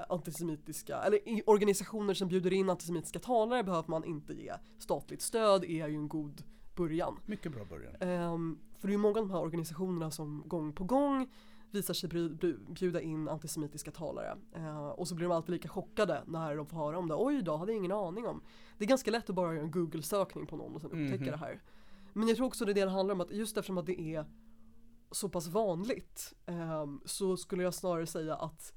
antisemitiska, 0.09 0.97
eller 0.97 1.19
organisationer 1.50 2.13
som 2.13 2.27
bjuder 2.27 2.53
in 2.53 2.69
antisemitiska 2.69 3.19
talare 3.19 3.63
behöver 3.63 3.89
man 3.89 4.03
inte 4.03 4.33
ge 4.33 4.53
statligt 4.79 5.21
stöd, 5.21 5.63
är 5.63 5.88
ju 5.88 5.95
en 5.95 6.07
god 6.07 6.43
början. 6.75 7.19
Mycket 7.25 7.51
bra 7.51 7.65
början. 7.65 7.95
Ehm, 8.00 8.59
för 8.79 8.88
det 8.88 8.91
är 8.91 8.95
ju 8.95 9.01
många 9.01 9.19
av 9.19 9.27
de 9.27 9.31
här 9.31 9.41
organisationerna 9.41 10.12
som 10.12 10.43
gång 10.45 10.74
på 10.74 10.83
gång 10.83 11.27
visar 11.71 11.93
sig 11.93 12.09
bjuda 12.69 13.01
in 13.01 13.27
antisemitiska 13.29 13.91
talare. 13.91 14.38
Eh, 14.55 14.88
och 14.89 15.07
så 15.07 15.15
blir 15.15 15.27
de 15.27 15.33
alltid 15.36 15.51
lika 15.53 15.69
chockade 15.69 16.24
när 16.27 16.55
de 16.55 16.65
får 16.65 16.77
höra 16.77 16.97
om 16.97 17.07
det. 17.07 17.15
Oj 17.17 17.41
då, 17.41 17.55
hade 17.57 17.71
jag 17.71 17.77
ingen 17.77 17.91
aning 17.91 18.27
om. 18.27 18.41
Det 18.77 18.83
är 18.86 18.89
ganska 18.89 19.12
lätt 19.12 19.29
att 19.29 19.36
bara 19.36 19.53
göra 19.53 19.63
en 19.63 19.71
Google-sökning 19.71 20.47
på 20.47 20.55
någon 20.55 20.75
och 20.75 20.81
sen 20.81 20.91
upptäcka 20.91 21.24
Mhm. 21.24 21.31
det 21.31 21.38
här. 21.38 21.62
Men 22.13 22.27
jag 22.27 22.38
tror 22.38 22.47
också 22.47 22.65
det 22.65 22.71
är 22.71 22.74
det 22.74 22.86
det 22.86 22.91
handlar 22.91 23.15
om, 23.15 23.21
att 23.21 23.31
just 23.31 23.57
eftersom 23.57 23.77
att 23.77 23.86
det 23.86 24.01
är 24.15 24.25
så 25.12 25.29
pass 25.29 25.47
vanligt 25.47 26.33
ehm, 26.45 27.01
så 27.05 27.38
skulle 27.38 27.63
jag 27.63 27.74
snarare 27.74 28.05
säga 28.07 28.36
att 28.36 28.74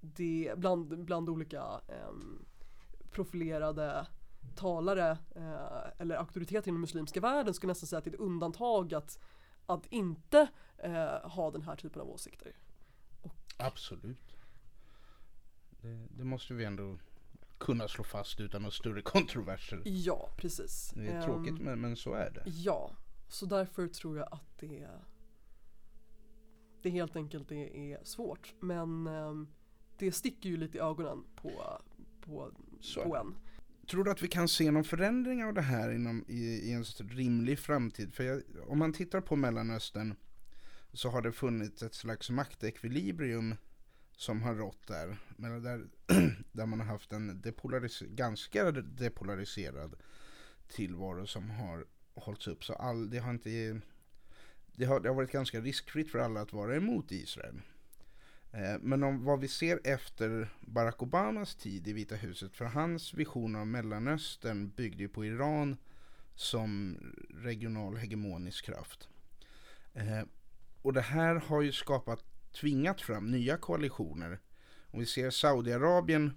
det 0.00 0.52
bland, 0.56 1.04
bland 1.04 1.28
olika 1.28 1.62
ehm, 1.88 2.44
profilerade 3.10 4.06
talare 4.56 5.10
eh, 5.36 6.00
eller 6.00 6.16
auktoriteter 6.16 6.68
inom 6.68 6.80
muslimska 6.80 7.20
världen 7.20 7.54
skulle 7.54 7.68
jag 7.68 7.74
nästan 7.74 7.86
säga 7.86 7.98
att 7.98 8.04
det 8.04 8.10
är 8.10 8.14
ett 8.14 8.20
undantag 8.20 8.94
att, 8.94 9.18
att 9.68 9.86
inte 9.86 10.48
eh, 10.78 11.30
ha 11.30 11.50
den 11.50 11.62
här 11.62 11.76
typen 11.76 12.02
av 12.02 12.10
åsikter. 12.10 12.56
Absolut. 13.56 14.36
Det, 15.70 16.06
det 16.16 16.24
måste 16.24 16.54
vi 16.54 16.64
ändå 16.64 16.98
kunna 17.58 17.88
slå 17.88 18.04
fast 18.04 18.40
utan 18.40 18.62
några 18.62 18.72
större 18.72 19.02
kontroverser. 19.02 19.82
Ja, 19.84 20.28
precis. 20.36 20.92
Det 20.96 21.06
är 21.06 21.22
tråkigt 21.22 21.58
men, 21.58 21.80
men 21.80 21.96
så 21.96 22.12
är 22.12 22.30
det. 22.30 22.42
Ja, 22.46 22.90
så 23.28 23.46
därför 23.46 23.88
tror 23.88 24.18
jag 24.18 24.28
att 24.30 24.58
det 24.58 24.88
det 26.82 26.90
helt 26.90 27.16
enkelt 27.16 27.48
det 27.48 27.92
är 27.92 28.04
svårt. 28.04 28.54
Men 28.60 29.06
ehm, 29.06 29.48
det 29.98 30.12
sticker 30.12 30.48
ju 30.48 30.56
lite 30.56 30.78
i 30.78 30.80
ögonen 30.80 31.24
på, 31.36 31.80
på, 32.20 32.50
Så 32.80 33.02
på 33.02 33.16
en. 33.16 33.34
Tror 33.90 34.04
du 34.04 34.10
att 34.10 34.22
vi 34.22 34.28
kan 34.28 34.48
se 34.48 34.70
någon 34.70 34.84
förändring 34.84 35.44
av 35.44 35.54
det 35.54 35.62
här 35.62 35.90
inom, 35.90 36.24
i, 36.28 36.44
i 36.44 36.72
en 36.72 36.84
rimlig 36.84 37.58
framtid? 37.58 38.14
För 38.14 38.24
jag, 38.24 38.42
om 38.66 38.78
man 38.78 38.92
tittar 38.92 39.20
på 39.20 39.36
Mellanöstern 39.36 40.14
så 40.92 41.10
har 41.10 41.22
det 41.22 41.32
funnits 41.32 41.82
ett 41.82 41.94
slags 41.94 42.30
maktekvilibrium 42.30 43.54
som 44.12 44.42
har 44.42 44.54
rått 44.54 44.86
där. 44.86 45.16
Men 45.36 45.62
där, 45.62 45.86
där 46.52 46.66
man 46.66 46.80
har 46.80 46.86
haft 46.86 47.12
en 47.12 47.40
depolaris, 47.40 48.00
ganska 48.00 48.72
depolariserad 48.72 49.94
tillvaro 50.68 51.26
som 51.26 51.50
har 51.50 51.86
hållits 52.14 52.48
upp. 52.48 52.64
Så 52.64 52.72
all, 52.72 53.10
det, 53.10 53.18
har 53.18 53.30
inte, 53.30 53.80
det, 54.66 54.84
har, 54.84 55.00
det 55.00 55.08
har 55.08 55.16
varit 55.16 55.32
ganska 55.32 55.60
riskfritt 55.60 56.10
för 56.10 56.18
alla 56.18 56.40
att 56.40 56.52
vara 56.52 56.76
emot 56.76 57.12
Israel. 57.12 57.60
Eh, 58.52 58.78
men 58.80 59.02
om 59.02 59.24
vad 59.24 59.40
vi 59.40 59.48
ser 59.48 59.80
efter 59.84 60.48
Barack 60.60 61.02
Obamas 61.02 61.54
tid 61.56 61.88
i 61.88 61.92
Vita 61.92 62.14
huset, 62.14 62.56
för 62.56 62.64
hans 62.64 63.14
vision 63.14 63.56
av 63.56 63.66
Mellanöstern 63.66 64.70
byggde 64.70 65.02
ju 65.02 65.08
på 65.08 65.24
Iran 65.24 65.76
som 66.34 66.98
regional 67.30 67.96
hegemonisk 67.96 68.64
kraft. 68.64 69.08
Eh, 69.94 70.22
Och 70.82 70.92
det 70.92 71.00
här 71.00 71.34
har 71.34 71.62
ju 71.62 71.72
skapat, 71.72 72.24
tvingat 72.52 73.00
fram 73.00 73.30
nya 73.30 73.56
koalitioner. 73.56 74.40
Om 74.90 75.00
vi 75.00 75.06
ser 75.06 75.30
Saudiarabien 75.30 76.36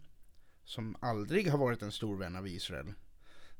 som 0.64 0.96
aldrig 1.02 1.48
har 1.48 1.58
varit 1.58 1.82
en 1.82 1.92
stor 1.92 2.18
vän 2.18 2.36
av 2.36 2.48
Israel. 2.48 2.94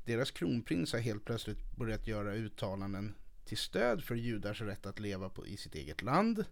Deras 0.04 0.30
kronprins 0.30 0.92
har 0.92 1.00
helt 1.00 1.24
plötsligt 1.24 1.76
börjat 1.76 2.06
göra 2.06 2.34
uttalanden 2.34 3.14
till 3.44 3.58
stöd 3.58 4.04
för 4.04 4.14
judars 4.14 4.60
rätt 4.60 4.86
att 4.86 5.00
leva 5.00 5.28
på, 5.28 5.46
i 5.46 5.56
sitt 5.56 5.74
eget 5.74 6.02
land 6.02 6.44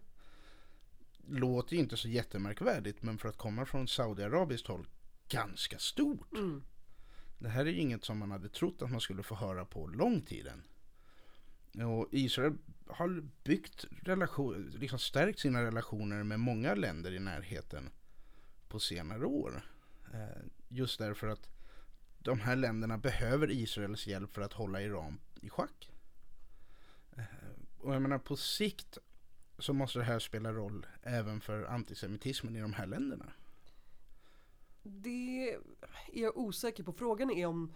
låter 1.29 1.75
ju 1.75 1.81
inte 1.81 1.97
så 1.97 2.09
jättemärkvärdigt 2.09 3.03
men 3.03 3.19
för 3.19 3.29
att 3.29 3.37
komma 3.37 3.67
från 3.67 3.89
Saudiarabiskt 3.89 4.67
håll 4.67 4.87
ganska 5.29 5.79
stort. 5.79 6.33
Mm. 6.33 6.62
Det 7.39 7.49
här 7.49 7.67
är 7.67 7.71
ju 7.71 7.79
inget 7.81 8.05
som 8.05 8.19
man 8.19 8.31
hade 8.31 8.49
trott 8.49 8.83
att 8.83 8.91
man 8.91 9.00
skulle 9.00 9.23
få 9.23 9.35
höra 9.35 9.65
på 9.65 9.87
lång 9.87 10.23
tid 10.23 10.47
än. 10.47 10.62
Och 11.87 12.09
Israel 12.11 12.59
har 12.87 13.23
byggt 13.45 13.85
relation, 14.03 14.71
liksom 14.79 14.99
stärkt 14.99 15.39
sina 15.39 15.65
relationer 15.65 16.23
med 16.23 16.41
många 16.41 16.75
länder 16.75 17.12
i 17.12 17.19
närheten 17.19 17.91
på 18.69 18.81
senare 18.81 19.25
år. 19.27 19.62
Eh, 20.15 20.43
Just 20.69 20.99
därför 20.99 21.29
att 21.29 21.49
de 22.19 22.41
här 22.41 22.57
länderna 22.57 22.99
behöver 22.99 23.50
Israels 23.50 24.07
hjälp 24.07 24.35
för 24.35 24.43
att 24.43 24.53
hålla 24.53 24.83
Iran 24.83 25.21
i 25.41 25.50
schack. 25.50 25.91
Eh, 27.17 27.25
Och 27.79 27.95
jag 27.95 28.03
menar 28.03 28.19
på 28.19 28.37
sikt 28.37 28.99
så 29.61 29.73
måste 29.73 29.99
det 29.99 30.05
här 30.05 30.19
spela 30.19 30.52
roll 30.52 30.87
även 31.02 31.40
för 31.40 31.64
antisemitismen 31.64 32.57
i 32.57 32.61
de 32.61 32.73
här 32.73 32.87
länderna. 32.87 33.33
Det 34.83 35.50
är 35.50 35.59
jag 36.12 36.37
osäker 36.37 36.83
på. 36.83 36.93
Frågan 36.93 37.31
är 37.31 37.47
om 37.47 37.73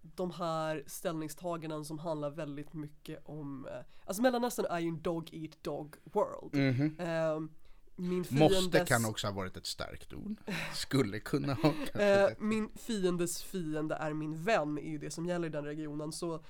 de 0.00 0.30
här 0.30 0.84
ställningstaganden 0.86 1.84
som 1.84 1.98
handlar 1.98 2.30
väldigt 2.30 2.72
mycket 2.72 3.22
om, 3.24 3.66
eh, 3.66 3.84
alltså 4.04 4.22
Mellanöstern 4.22 4.66
är 4.70 4.78
ju 4.78 4.88
en 4.88 5.02
dog 5.02 5.28
eat 5.32 5.62
dog 5.62 5.96
world. 6.04 6.54
Ehm, 6.98 7.50
min 7.96 8.18
Måste 8.18 8.34
fiendes, 8.34 8.88
kan 8.88 9.04
också 9.04 9.26
ha 9.26 9.34
varit 9.34 9.56
ett 9.56 9.66
starkt 9.66 10.12
ord. 10.12 10.36
Skulle 10.74 11.20
kunna 11.20 11.54
ha. 11.54 11.72
eh, 12.00 12.30
min 12.38 12.68
fiendes 12.74 13.42
fiende 13.42 13.94
är 13.94 14.12
min 14.12 14.42
vän 14.42 14.78
är 14.78 14.90
ju 14.90 14.98
det 14.98 15.10
som 15.10 15.26
gäller 15.26 15.46
i 15.46 15.50
den 15.50 15.64
regionen 15.64 16.12
så 16.12 16.44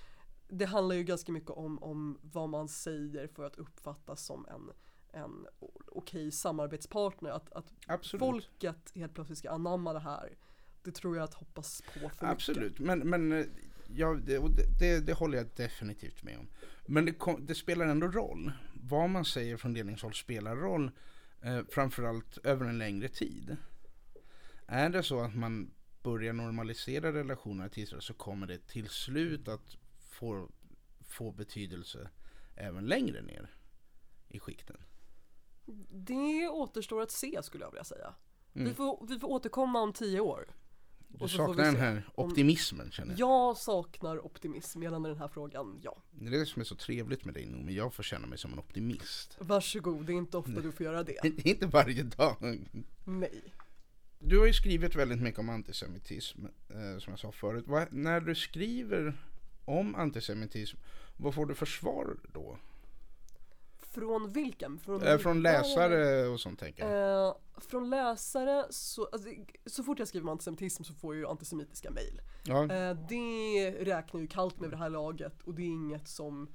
det 0.49 0.65
handlar 0.65 0.97
ju 0.97 1.05
ganska 1.05 1.33
mycket 1.33 1.51
om, 1.51 1.83
om 1.83 2.19
vad 2.23 2.49
man 2.49 2.69
säger 2.69 3.27
för 3.27 3.45
att 3.45 3.57
uppfattas 3.57 4.25
som 4.25 4.47
en, 4.47 4.71
en 5.21 5.47
okej 5.87 6.33
samarbetspartner. 6.33 7.31
Att, 7.31 7.53
att 7.53 7.73
Absolut. 7.87 8.21
folket 8.21 8.93
helt 8.95 9.15
plötsligt 9.15 9.39
ska 9.39 9.51
anamma 9.51 9.93
det 9.93 10.01
här. 10.01 10.37
Det 10.83 10.91
tror 10.91 11.17
jag 11.17 11.25
att 11.25 11.35
hoppas 11.35 11.83
på 11.83 11.93
för 11.93 12.07
mycket. 12.07 12.23
Absolut, 12.23 12.79
men, 12.79 12.99
men 12.99 13.33
eh, 13.33 13.47
ja, 13.95 14.15
det, 14.27 14.43
det, 14.81 15.07
det, 15.07 15.13
håller 15.13 15.39
jag 15.39 15.47
definitivt 15.57 16.23
med 16.23 16.39
om. 16.39 16.49
Men 16.87 17.05
det, 17.05 17.15
det 17.41 17.55
spelar 17.55 17.87
ändå 17.87 18.07
roll. 18.09 18.53
Vad 18.75 19.11
man 19.11 19.25
säger 19.25 19.57
från 19.57 19.75
ledningshåll 19.75 20.15
spelar 20.15 20.57
roll, 20.57 20.91
eh, 21.41 21.61
framförallt 21.69 22.39
över 22.39 22.67
en 22.67 22.79
längre 22.79 23.09
tid. 23.09 23.57
Är 24.67 24.89
det 24.89 25.03
så 25.03 25.21
att 25.21 25.35
man 25.35 25.71
börjar 26.03 26.33
normalisera 26.33 27.13
relationerna 27.13 27.69
till 27.69 27.83
Israel 27.83 28.03
så 28.03 28.15
kommer 28.15 28.47
det 28.47 28.67
till 28.67 28.89
slut 28.89 29.49
att 29.49 29.77
få, 30.15 30.49
få 31.09 31.33
betydelse 31.33 32.09
även 32.55 32.87
längre 32.87 33.23
ner 33.23 33.51
i 34.29 34.41
skikten. 34.41 34.77
Det 35.91 36.49
återstår 36.49 37.03
att 37.03 37.11
se 37.11 37.43
skulle 37.43 37.65
jag 37.65 37.71
vilja 37.71 37.85
säga. 37.85 38.15
Mm. 38.55 38.69
Vi, 38.69 38.75
får, 38.75 39.07
vi 39.09 39.19
får 39.19 39.29
återkomma 39.29 39.81
om 39.81 39.93
tio 39.93 40.21
år. 40.21 40.47
Du 41.09 41.19
får 41.19 41.29
saknar 41.29 41.65
den 41.65 41.77
här 41.77 42.09
optimismen 42.15 42.91
känner 42.91 43.11
jag. 43.19 43.21
Jag 43.21 43.57
saknar 43.57 44.27
optimism 44.27 44.83
gällande 44.83 45.09
den 45.09 45.19
här 45.19 45.29
frågan, 45.29 45.81
ja. 45.83 46.03
Det 46.11 46.27
är 46.27 46.31
det 46.31 46.47
som 46.47 46.61
är 46.61 46.65
så 46.65 46.77
trevligt 46.77 47.25
med 47.25 47.35
dig 47.35 47.47
nog, 47.47 47.65
men 47.65 47.75
jag 47.75 47.95
får 47.95 48.03
känna 48.03 48.27
mig 48.27 48.39
som 48.39 48.53
en 48.53 48.59
optimist. 48.59 49.37
Varsågod, 49.41 50.07
det 50.07 50.13
är 50.13 50.15
inte 50.15 50.37
ofta 50.37 50.61
du 50.61 50.73
får 50.73 50.87
göra 50.87 51.03
det. 51.03 51.19
Inte 51.49 51.67
varje 51.67 52.03
dag. 52.03 52.37
Nej. 53.07 53.55
Du 54.19 54.39
har 54.39 54.47
ju 54.47 54.53
skrivit 54.53 54.95
väldigt 54.95 55.23
mycket 55.23 55.41
om 55.41 55.49
antisemitism, 55.49 56.45
eh, 56.47 56.99
som 56.99 57.11
jag 57.13 57.19
sa 57.19 57.33
förut. 57.33 57.65
Vad- 57.67 57.93
när 57.93 58.21
du 58.21 58.35
skriver 58.35 59.15
om 59.65 59.95
antisemitism, 59.95 60.77
vad 61.17 61.35
får 61.35 61.47
du 61.47 61.55
för 61.55 61.67
svar 61.67 62.17
då? 62.33 62.59
Från 63.79 64.31
vilken? 64.33 64.79
Från, 64.79 65.03
Eh, 65.03 65.19
från 65.19 65.43
läsare 65.43 66.27
och 66.27 66.41
sånt 66.41 66.59
tänker 66.61 66.89
jag. 66.89 67.27
Eh, 67.29 67.35
från 67.57 67.91
läsare, 67.91 68.67
så, 68.71 69.05
alltså, 69.13 69.29
så 69.67 69.83
fort 69.85 69.99
jag 69.99 70.09
skriver 70.09 70.25
om 70.27 70.29
antisemitism 70.33 70.83
så 70.85 70.95
får 70.95 71.15
jag 71.15 71.21
ju 71.21 71.27
antisemitiska 71.27 71.91
mejl. 71.91 72.21
Ja, 72.45 72.63
Eh, 72.73 72.97
det 73.09 73.71
räknar 73.71 74.21
ju 74.21 74.27
kallt 74.27 74.61
med 74.61 74.71
det 74.71 74.77
här 74.77 74.91
laget 74.91 75.43
och 75.43 75.55
det 75.55 75.63
är 75.63 75.67
inget 75.67 76.09
som 76.09 76.55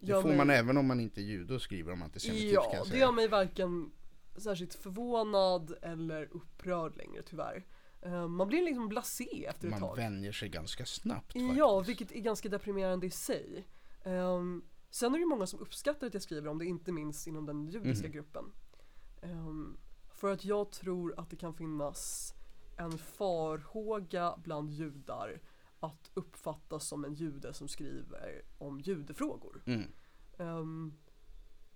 det 0.00 0.22
får 0.22 0.34
man 0.34 0.50
även 0.50 0.76
om 0.76 0.86
man 0.86 1.00
inte 1.00 1.20
är 1.20 1.22
jude 1.24 1.54
och 1.54 1.62
skriver 1.62 1.92
om 1.92 2.02
antisemitism 2.02 2.54
kan 2.54 2.64
Ja, 2.64 2.70
jag 2.76 2.84
det 2.86 2.90
säga. 2.90 3.00
gör 3.00 3.12
mig 3.12 3.28
varken 3.28 3.92
särskilt 4.36 4.74
förvånad 4.74 5.74
eller 5.82 6.28
upprörd 6.32 6.96
längre 6.96 7.22
tyvärr. 7.22 7.64
Eh, 8.02 8.28
man 8.28 8.48
blir 8.48 8.62
liksom 8.62 8.88
blasé 8.88 9.46
efter 9.46 9.66
ett 9.66 9.70
Man 9.70 9.80
tag. 9.80 9.96
vänjer 9.96 10.32
sig 10.32 10.48
ganska 10.48 10.86
snabbt 10.86 11.34
Ja, 11.34 11.78
faktiskt. 11.78 11.88
vilket 12.00 12.16
är 12.16 12.20
ganska 12.20 12.48
deprimerande 12.48 13.06
i 13.06 13.10
sig. 13.10 13.66
Um, 14.04 14.64
sen 14.90 15.14
är 15.14 15.18
det 15.18 15.26
många 15.26 15.46
som 15.46 15.60
uppskattar 15.60 16.06
att 16.06 16.14
jag 16.14 16.22
skriver 16.22 16.48
om 16.48 16.58
det, 16.58 16.64
inte 16.66 16.92
minst 16.92 17.26
inom 17.26 17.46
den 17.46 17.66
judiska 17.66 18.06
Mhm. 18.06 18.12
gruppen. 18.12 18.44
Ehm, 19.22 19.76
för 20.10 20.32
att 20.32 20.44
jag 20.44 20.70
tror 20.70 21.14
att 21.20 21.30
det 21.30 21.36
kan 21.36 21.54
finnas 21.54 22.34
en 22.76 22.98
farhåga 22.98 24.34
bland 24.44 24.70
judar 24.70 25.40
att 25.80 26.10
uppfattas 26.14 26.86
som 26.88 27.04
en 27.04 27.14
jude 27.14 27.52
som 27.54 27.68
skriver 27.68 28.42
om 28.58 28.80
judefrågor. 28.80 29.62
Mm. 29.66 29.92
Ehm, 30.38 30.92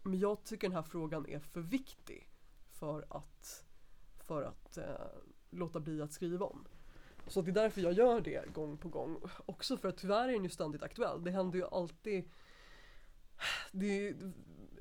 men 0.02 0.19
jag 0.19 0.45
tycker 0.45 0.69
den 0.69 0.76
här 0.76 0.83
frågan 0.83 1.26
är 1.26 1.38
för 1.38 1.61
viktig 1.61 2.31
för 2.73 3.07
att, 3.11 3.64
för 4.21 4.43
att 4.43 4.76
eh, 4.76 4.85
låta 5.55 5.81
bli 5.81 6.03
att 6.03 6.13
skriva 6.13 6.47
om. 6.47 6.65
Så 7.27 7.43
det 7.43 7.51
är 7.51 7.55
därför 7.55 7.81
jag 7.81 7.93
gör 7.93 8.21
det 8.21 8.53
gång 8.53 8.77
på 8.77 8.89
gång. 8.89 9.17
Också 9.47 9.77
för 9.77 9.88
att 9.88 9.97
tyvärr 9.97 10.29
är 10.29 10.33
den 10.33 10.45
ju 10.45 10.51
ständigt 10.51 10.83
aktuell. 10.83 11.25
Det 11.25 11.31
händer 11.31 11.59
ju 11.59 11.64
alltid 11.64 12.31
det 13.73 14.09
är 14.09 14.33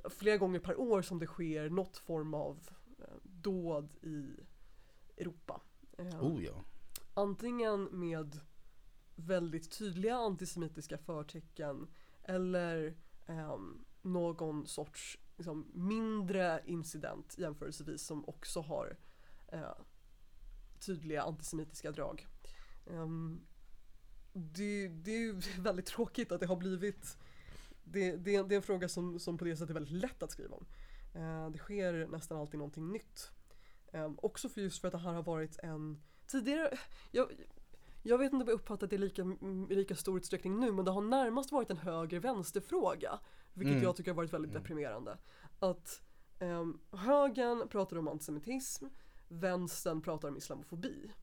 flera 0.09 0.37
gånger 0.37 0.59
per 0.59 0.79
år 0.79 1.01
som 1.01 1.19
det 1.19 1.27
sker 1.27 1.69
något 1.69 1.97
form 1.97 2.33
av 2.33 2.69
eh, 2.99 3.15
dåd 3.23 3.89
i 4.01 4.35
Europa. 5.17 5.61
Eh, 5.97 6.25
Oh 6.25 6.43
ja. 6.43 6.63
Antingen 7.13 7.83
med 7.83 8.39
väldigt 9.15 9.71
tydliga 9.71 10.15
antisemitiska 10.15 10.97
förtecken 10.97 11.87
eller 12.23 12.95
ehm, 13.25 13.85
någon 14.01 14.67
sorts 14.67 15.19
liksom, 15.37 15.71
mindre 15.73 16.61
incident 16.65 17.35
jämförelsevis 17.37 18.01
som 18.01 18.29
också 18.29 18.61
har 18.61 18.97
eh, 19.47 19.75
tydliga 20.85 21.23
antisemitiska 21.23 21.91
drag. 21.91 22.27
Ehm, 22.87 23.41
det, 24.33 24.87
det 24.87 25.11
är 25.11 25.61
väldigt 25.61 25.85
tråkigt 25.85 26.31
att 26.31 26.39
det 26.39 26.45
har 26.47 26.55
blivit 26.55 27.17
det, 27.83 28.11
det, 28.11 28.43
det 28.43 28.55
är 28.55 28.57
en 28.57 28.61
fråga 28.61 28.89
som, 28.89 29.19
som 29.19 29.37
på 29.37 29.45
det 29.45 29.55
sättet 29.55 29.69
är 29.69 29.73
väldigt 29.73 30.01
lätt 30.01 30.23
att 30.23 30.31
skriva 30.31 30.55
om. 30.55 30.65
Eh, 31.13 31.49
det 31.49 31.57
sker 31.57 32.07
nästan 32.07 32.37
alltid 32.37 32.57
någonting 32.57 32.91
nytt. 32.91 33.31
Eh, 33.93 34.11
också 34.17 34.49
för 34.49 34.61
just 34.61 34.81
för 34.81 34.87
att 34.87 34.91
det 34.91 34.97
här 34.97 35.13
har 35.13 35.23
varit 35.23 35.59
en 35.59 36.01
tidigare, 36.27 36.77
jag, 37.11 37.31
jag 38.03 38.17
vet 38.17 38.33
inte 38.33 38.43
om 38.43 38.47
jag 38.47 38.55
uppfattat 38.55 38.89
det 38.89 38.95
i 38.95 38.99
lika, 38.99 39.23
lika 39.69 39.95
stor 39.95 40.17
utsträckning 40.17 40.59
nu 40.59 40.71
men 40.71 40.85
det 40.85 40.91
har 40.91 41.01
närmast 41.01 41.51
varit 41.51 41.69
en 41.69 41.77
höger-vänster-fråga. 41.77 43.19
Vilket 43.53 43.73
Mm. 43.73 43.83
jag 43.83 43.95
tycker 43.95 44.11
har 44.11 44.15
varit 44.15 44.33
väldigt 44.33 44.53
deprimerande. 44.53 45.17
Att 45.59 46.01
um, 46.39 46.79
högern 46.91 47.67
pratar 47.67 47.97
om 47.97 48.07
antisemitism, 48.07 48.85
vänstern 49.27 50.01
pratar 50.01 50.27
om 50.27 50.37
islamofobi. 50.37 50.97
Mm. 50.97 51.13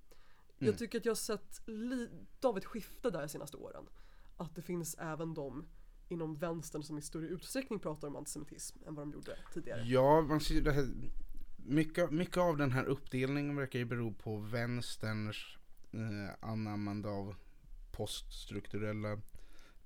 Jag 0.59 0.79
tycker 0.79 0.99
att 0.99 1.05
jag 1.05 1.11
har 1.11 1.17
sett 1.17 1.61
lite 1.67 2.49
av 2.49 2.59
ett 2.59 2.65
skifte 2.65 3.11
där 3.11 3.21
de 3.21 3.29
senaste 3.29 3.57
åren. 3.57 3.85
Att 4.37 4.55
det 4.55 4.63
finns 4.63 4.95
även 4.99 5.35
de 5.35 5.67
inom 6.09 6.37
vänstern 6.37 6.83
som 6.83 6.99
i 6.99 7.03
större 7.03 7.27
utsträckning 7.27 7.79
pratar 7.79 8.09
om 8.09 8.17
antisemitism 8.17 8.79
än 8.87 8.95
vad 8.95 9.07
de 9.07 9.13
gjorde 9.13 9.37
tidigare. 9.55 9.83
Ja, 9.85 10.21
man 10.21 10.41
ser 10.41 10.61
det 10.61 10.73
här, 10.73 10.89
mycket, 11.57 12.11
mycket 12.11 12.37
av 12.37 12.57
den 12.57 12.73
här 12.73 12.85
uppdelningen 12.85 13.57
verkar 13.57 13.79
ju 13.79 13.85
bero 13.85 14.15
på 14.15 14.37
vänsterns 14.37 15.59
eh, 15.93 16.49
anammande 16.51 17.09
av 17.09 17.35
poststrukturella, 17.93 19.21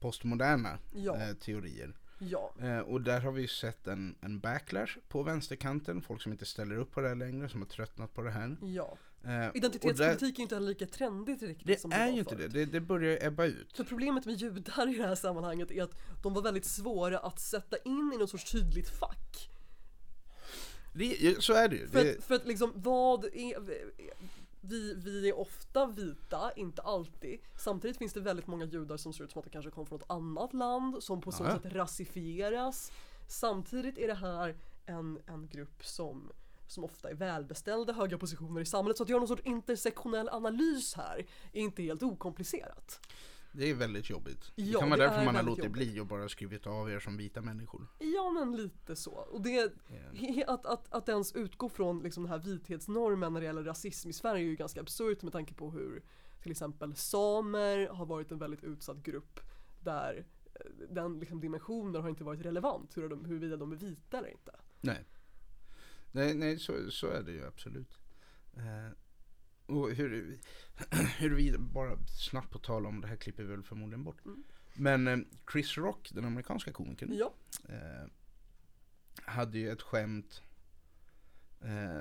postmoderna 0.00 0.78
Ja, 0.94 1.16
eh, 1.16 1.34
teorier. 1.34 1.96
Ja, 2.18 2.54
Eh, 2.60 2.78
och 2.78 3.00
där 3.00 3.20
har 3.20 3.32
vi 3.32 3.48
sett 3.48 3.86
en, 3.86 4.14
en 4.20 4.40
backlash 4.40 4.98
på 5.08 5.22
vänsterkanten, 5.22 6.02
folk 6.02 6.22
som 6.22 6.32
inte 6.32 6.44
ställer 6.46 6.76
upp 6.76 6.92
på 6.92 7.00
det 7.00 7.08
här 7.08 7.14
längre, 7.14 7.48
som 7.48 7.60
har 7.60 7.68
tröttnat 7.68 8.14
på 8.14 8.22
det 8.22 8.30
här. 8.30 8.56
ja. 8.62 8.96
Eh, 9.24 9.50
Identitetspolitik 9.54 10.34
är 10.34 10.38
ju 10.38 10.42
inte 10.42 10.60
lika 10.60 10.86
trendigt 10.86 11.42
riktigt 11.42 11.66
där, 11.66 11.76
som 11.76 11.90
det 11.90 11.96
det 11.96 12.02
är 12.02 12.08
ju 12.12 12.18
inte 12.18 12.34
det, 12.34 12.48
det, 12.48 12.64
det 12.64 12.80
börjar 12.80 13.18
ebba 13.26 13.44
ut. 13.44 13.76
För 13.76 13.84
problemet 13.84 14.26
med 14.26 14.34
judar 14.34 14.94
i 14.94 14.98
det 14.98 15.06
här 15.06 15.14
sammanhanget 15.14 15.70
är 15.70 15.82
att 15.82 15.94
de 16.22 16.34
var 16.34 16.42
väldigt 16.42 16.64
svåra 16.64 17.18
att 17.18 17.40
sätta 17.40 17.76
in 17.84 18.12
i 18.14 18.18
något 18.18 18.30
sorts 18.30 18.52
tydligt 18.52 18.88
fack. 18.88 19.50
Det, 20.92 21.42
så 21.42 21.52
är 21.52 21.68
det 21.68 21.76
ju. 21.76 21.88
För 21.88 22.04
Det, 22.04 22.18
att, 22.18 22.24
för 22.24 22.34
att 22.34 22.46
liksom 22.46 22.72
vad 22.74 23.24
är, 23.24 23.56
vi, 24.68 24.94
vi 24.94 25.28
är 25.28 25.38
ofta 25.38 25.86
vita, 25.86 26.52
inte 26.56 26.82
alltid. 26.82 27.40
Samtidigt 27.56 27.96
finns 27.96 28.12
det 28.12 28.20
väldigt 28.20 28.46
många 28.46 28.64
judar 28.64 28.96
som 28.96 29.12
ser 29.12 29.24
ut 29.24 29.30
som 29.30 29.38
att 29.38 29.44
de 29.44 29.50
kanske 29.50 29.70
kommer 29.70 29.86
från 29.86 29.98
ett 29.98 30.10
annat 30.10 30.54
land, 30.54 31.02
som 31.02 31.20
på 31.20 31.32
så 31.32 31.44
sätt 31.44 31.64
rasifieras. 31.64 32.92
Samtidigt 33.28 33.98
är 33.98 34.08
det 34.08 34.14
här 34.14 34.56
en, 34.86 35.18
en 35.26 35.48
grupp 35.48 35.84
som, 35.84 36.32
som 36.66 36.84
ofta 36.84 37.10
är 37.10 37.14
välbeställda, 37.14 37.92
höga 37.92 38.18
positioner 38.18 38.60
i 38.60 38.66
samhället. 38.66 38.96
Så 38.96 39.02
att 39.02 39.08
göra 39.08 39.18
någon 39.18 39.28
sorts 39.28 39.46
intersektionell 39.46 40.28
analys 40.28 40.94
här 40.94 41.26
är 41.52 41.60
inte 41.60 41.82
helt 41.82 42.02
okomplicerat. 42.02 43.00
Det 43.56 43.70
är 43.70 43.74
väldigt 43.74 44.10
jobbigt. 44.10 44.52
det 44.56 44.62
Ja, 44.62 44.80
kan 44.80 44.90
vara 44.90 44.98
det 45.00 45.04
därför 45.06 45.20
är 45.20 45.24
man 45.24 45.34
har 45.36 45.42
låtit 45.42 45.64
jobbigt. 45.64 45.72
bli 45.72 46.00
och 46.00 46.06
bara 46.06 46.28
skrivit 46.28 46.66
av 46.66 46.90
er 46.90 46.98
som 46.98 47.16
vita 47.16 47.42
människor. 47.42 47.86
Ja 47.98 48.30
men 48.30 48.56
lite 48.56 48.96
så. 48.96 49.10
Och 49.12 49.40
det, 49.42 49.72
he- 50.12 50.44
att, 50.46 50.66
att, 50.66 50.92
att 50.92 51.08
ens 51.08 51.32
utgå 51.32 51.68
från 51.68 52.02
liksom 52.02 52.22
den 52.22 52.30
här 52.32 52.38
vithetsnormen 52.38 53.32
när 53.32 53.40
det 53.40 53.46
gäller 53.46 53.62
rasism 53.64 54.08
i 54.08 54.12
Sverige 54.12 54.44
är 54.44 54.48
ju 54.48 54.56
ganska 54.56 54.80
absurt 54.80 55.22
med 55.22 55.32
tanke 55.32 55.54
på 55.54 55.70
hur 55.70 56.02
till 56.42 56.50
exempel 56.50 56.94
samer 56.96 57.86
har 57.88 58.06
varit 58.06 58.32
en 58.32 58.38
väldigt 58.38 58.64
utsatt 58.64 58.96
grupp 59.02 59.40
där 59.80 60.26
eh, 60.54 60.60
den 60.90 61.18
liksom 61.18 61.40
dimensionen 61.40 62.02
har 62.02 62.08
inte 62.08 62.24
varit 62.24 62.40
relevant 62.40 62.96
hur 62.96 63.08
de, 63.08 63.24
huruvida 63.24 63.56
de 63.56 63.72
är 63.72 63.76
vita 63.76 64.18
eller 64.18 64.28
inte. 64.28 64.52
Nej. 64.80 65.04
Nej, 66.12 66.34
nej 66.34 66.58
så, 66.58 66.90
så 66.90 67.06
är 67.06 67.22
det 67.22 67.32
ju 67.32 67.46
absolut. 67.46 67.98
Eh, 68.56 68.92
och 69.66 69.90
hur, 69.90 70.38
hur 71.18 71.34
vi, 71.34 71.58
bara 71.58 71.98
snabbt 72.06 72.50
på 72.50 72.58
tal 72.58 72.86
om 72.86 73.00
det 73.00 73.06
här 73.06 73.16
klipper 73.16 73.42
vi 73.42 73.50
väl 73.50 73.62
förmodligen 73.62 74.04
bort. 74.04 74.24
Mm. 74.24 74.44
Men 74.74 75.08
eh, 75.08 75.18
Chris 75.52 75.78
Rock, 75.78 76.10
den 76.14 76.24
amerikanska 76.24 76.72
komikern, 76.72 77.12
Ja, 77.12 77.34
eh, 77.68 78.08
hade 79.22 79.58
ju 79.58 79.70
ett 79.70 79.82
skämt. 79.82 80.42
Eh, 81.60 81.98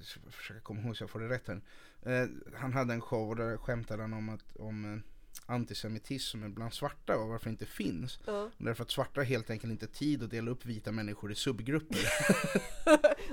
ska 0.00 0.20
försöka 0.30 0.60
komma 0.60 0.80
ihåg 0.80 0.96
så 0.96 1.02
jag 1.02 1.10
får 1.10 1.20
det 1.20 1.28
rätt 1.28 1.48
här. 1.48 1.60
Eh, 2.02 2.28
han 2.54 2.72
hade 2.72 2.94
en 2.94 3.00
show 3.00 3.28
och 3.28 3.36
där 3.36 3.56
skämtade 3.56 4.02
han 4.02 4.12
om, 4.12 4.28
att, 4.28 4.56
om 4.56 5.02
eh, 5.48 5.54
antisemitism 5.54 6.54
bland 6.54 6.72
svarta 6.74 7.16
och 7.16 7.28
varför 7.28 7.44
det 7.46 7.50
inte 7.50 7.66
finns. 7.66 8.18
ja. 8.26 8.50
Därför 8.58 8.82
att 8.82 8.90
svarta 8.90 9.22
helt 9.22 9.50
enkelt 9.50 9.70
inte 9.70 9.86
tid 9.86 10.22
att 10.22 10.30
dela 10.30 10.50
upp 10.50 10.66
vita 10.66 10.92
människor 10.92 11.32
i 11.32 11.34
subgrupper. 11.34 11.98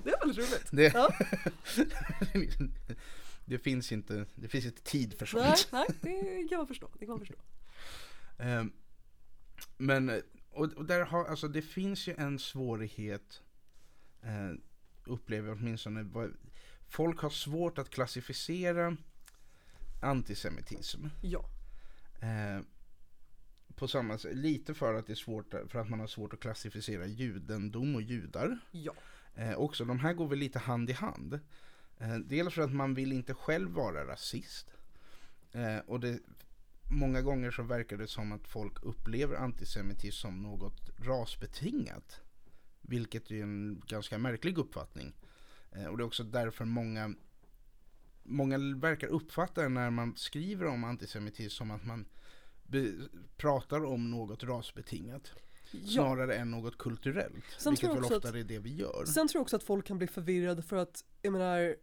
det 0.04 0.10
är 0.12 0.20
väldigt 0.20 0.38
roligt. 0.38 0.68
Det, 0.72 0.94
Ja. 0.94 1.14
det, 3.46 3.60
finns 3.60 3.92
inte, 3.92 4.26
det 4.36 4.48
finns 4.48 4.66
inte 4.66 4.82
tid 4.82 5.14
för 5.20 5.30
Nej, 5.36 5.58
sånt. 5.58 5.70
nej, 6.02 6.42
det 6.42 6.48
kan 6.50 6.58
man 6.58 6.68
förstå. 6.68 6.90
Det 7.00 7.06
kan 7.06 7.10
man 7.10 7.20
förstå. 7.20 7.36
Ehm, 8.38 8.72
Men, 9.78 10.22
och, 10.52 10.74
och 10.74 10.86
där 10.86 11.02
har, 11.06 11.26
alltså 11.26 11.48
det 11.48 11.62
finns 11.62 12.08
ju 12.08 12.16
en 12.18 12.40
svårighet, 12.40 13.42
eh, 14.22 14.52
upplever 15.06 15.48
jag 15.50 15.58
åtminstone, 15.58 16.04
vad- 16.04 16.34
folk 16.88 17.20
har 17.20 17.30
svårt 17.30 17.78
att 17.78 17.90
klassificera 17.90 18.98
antisemitism. 20.02 21.06
Ja. 21.22 21.46
Eh, 22.20 22.62
på 23.76 23.88
samma 23.88 24.18
sätt, 24.18 24.36
lite 24.36 24.74
för 24.74 24.94
att 24.94 25.08
det 25.08 25.14
är 25.14 25.16
svårt, 25.16 25.54
för 25.68 25.80
att 25.80 25.90
man 25.90 26.00
har 26.00 26.08
svårt 26.08 26.34
att 26.34 26.40
klassificera 26.40 27.06
judendom 27.06 27.96
och 27.96 28.02
judar. 28.02 28.60
Ja. 28.72 28.94
Eh, 29.36 29.56
också, 29.56 29.86
de 29.86 30.00
här 30.00 30.14
går 30.14 30.28
väl 30.28 30.40
lite 30.40 30.60
hand 30.60 30.90
i 30.90 30.94
hand. 30.94 31.40
Eh, 31.98 32.16
dels 32.18 32.54
för 32.54 32.62
att 32.62 32.74
man 32.74 32.94
vill 32.94 33.12
inte 33.12 33.34
själv 33.34 33.72
vara 33.72 34.08
rasist. 34.08 34.68
Eh, 35.52 35.78
och 35.78 36.00
det, 36.00 36.20
många 36.92 37.22
gånger 37.22 37.52
så 37.52 37.64
verkar 37.64 37.98
det 37.98 38.08
som 38.08 38.32
att 38.32 38.48
folk 38.48 38.84
upplever 38.84 39.36
antisemitism 39.36 40.22
som 40.22 40.42
något 40.42 40.90
rasbetingat. 40.98 42.22
Vilket 42.82 43.32
är 43.32 43.44
en 43.44 43.82
ganska 43.88 44.18
märklig 44.18 44.58
uppfattning. 44.58 45.14
Eh, 45.72 45.86
och 45.86 45.98
det 45.98 46.04
är 46.04 46.06
också 46.08 46.24
därför 46.24 46.66
många, 46.66 47.14
många 48.30 48.58
verkar 48.58 49.08
uppfatta 49.08 49.62
det 49.62 49.70
när 49.70 49.90
man 49.90 50.16
skriver 50.16 50.66
om 50.66 50.84
antisemitism 50.84 51.58
som 51.58 51.72
att 51.72 51.86
man 51.86 52.06
pratar 53.38 53.86
om 53.86 54.12
något 54.12 54.44
rasbetingat. 54.44 55.32
ja. 55.72 55.88
Snarare 55.88 56.36
än 56.36 56.52
något 56.52 56.78
kulturellt. 56.78 57.46
Sen 57.58 57.72
vilket 57.72 57.90
väl 57.90 58.04
ofta 58.04 58.30
är 58.30 58.44
det 58.44 58.60
vi 58.60 58.76
gör. 58.76 59.06
Sen 59.06 59.28
tror 59.28 59.40
jag 59.40 59.42
också 59.42 59.56
att 59.56 59.64
folk 59.64 59.86
kan 59.86 59.98
bli 59.98 60.08
förvirrade 60.08 60.62
för 60.62 60.76
att, 60.76 61.06
jag 61.22 61.34
menar, 61.34 61.76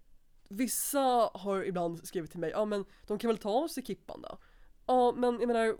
vissa 0.49 1.31
har 1.35 1.65
ibland 1.65 2.07
skrivit 2.07 2.31
till 2.31 2.41
mig, 2.41 2.51
ja 2.51 2.65
men 2.65 2.85
de 3.07 3.19
kan 3.19 3.29
väl 3.29 3.39
ta 3.39 3.51
av 3.51 3.69
sig 3.69 3.85
kippan 3.85 4.23
då? 4.23 4.39
Ja 4.87 5.15
men 5.17 5.41
jag 5.41 5.47
menar, 5.47 5.77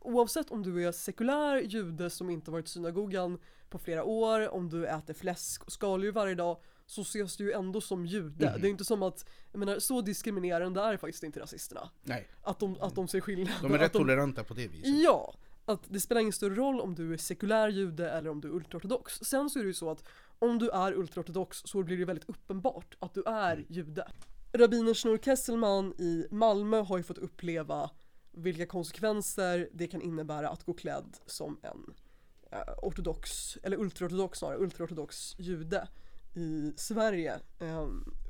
oavsett 0.00 0.50
om 0.50 0.62
du 0.62 0.86
är 0.86 0.92
sekulär 0.92 1.56
jude 1.56 2.10
som 2.10 2.30
inte 2.30 2.50
varit 2.50 2.66
i 2.66 2.70
synagogan 2.70 3.38
på 3.68 3.78
flera 3.78 4.04
år, 4.04 4.48
om 4.48 4.68
du 4.68 4.86
äter 4.86 5.14
fläsk 5.14 5.64
och 5.64 5.72
skaldjur 5.72 6.12
varje 6.12 6.34
dag, 6.34 6.62
så 6.88 7.00
ses 7.02 7.36
du 7.36 7.44
ju 7.44 7.52
ändå 7.52 7.80
som 7.80 8.06
jude. 8.06 8.50
Mhm. 8.50 8.60
Det 8.60 8.68
är 8.68 8.70
inte 8.70 8.84
som 8.84 9.02
att, 9.02 9.28
jag 9.52 9.58
menar 9.58 9.78
så 9.78 10.00
diskriminerande 10.00 10.80
är 10.80 10.96
faktiskt 10.96 11.22
inte 11.22 11.40
rasisterna. 11.40 11.90
Nej, 12.02 12.28
Att 12.42 12.58
de, 12.58 12.76
att 12.80 12.94
de 12.94 13.08
ser 13.08 13.20
skillnad. 13.20 13.52
de 13.62 13.74
är 13.74 13.78
rätt 13.78 13.92
toleranta 13.92 14.44
på 14.44 14.54
det 14.54 14.68
viset. 14.68 15.02
Ja, 15.02 15.34
att 15.64 15.80
det 15.88 16.00
spelar 16.00 16.20
ingen 16.20 16.32
större 16.32 16.54
roll 16.54 16.80
om 16.80 16.94
du 16.94 17.12
är 17.12 17.16
sekulär 17.16 17.68
jude 17.68 18.10
eller 18.10 18.30
om 18.30 18.40
du 18.40 18.48
är 18.48 18.52
ultraortodox. 18.52 19.14
Sen 19.14 19.50
så 19.50 19.58
är 19.58 19.62
det 19.62 19.66
ju 19.68 19.74
så 19.74 19.90
att 19.90 20.04
om 20.38 20.58
du 20.58 20.70
är 20.70 20.92
ultraortodox 20.92 21.62
så 21.64 21.82
blir 21.82 21.98
det 21.98 22.04
väldigt 22.04 22.28
uppenbart 22.28 22.96
att 22.98 23.14
du 23.14 23.22
är 23.26 23.64
jude. 23.68 24.08
Rabbinen 24.52 24.94
Schnur 24.94 25.18
Kesselman 25.18 25.94
i 25.98 26.26
Malmö 26.30 26.80
har 26.80 26.96
ju 26.96 27.02
fått 27.02 27.18
uppleva 27.18 27.90
vilka 28.32 28.66
konsekvenser 28.66 29.68
det 29.72 29.86
kan 29.86 30.02
innebära 30.02 30.48
att 30.48 30.64
gå 30.64 30.74
klädd 30.74 31.16
som 31.26 31.58
en 31.62 31.94
eh, 32.52 32.58
ortodox, 32.82 33.56
eller 33.62 33.76
ultraortodox 33.80 34.38
snarare, 34.38 34.58
ultraortodox 34.58 35.34
jude 35.38 35.88
i 36.38 36.72
Sverige 36.76 37.34
eh, 37.58 37.86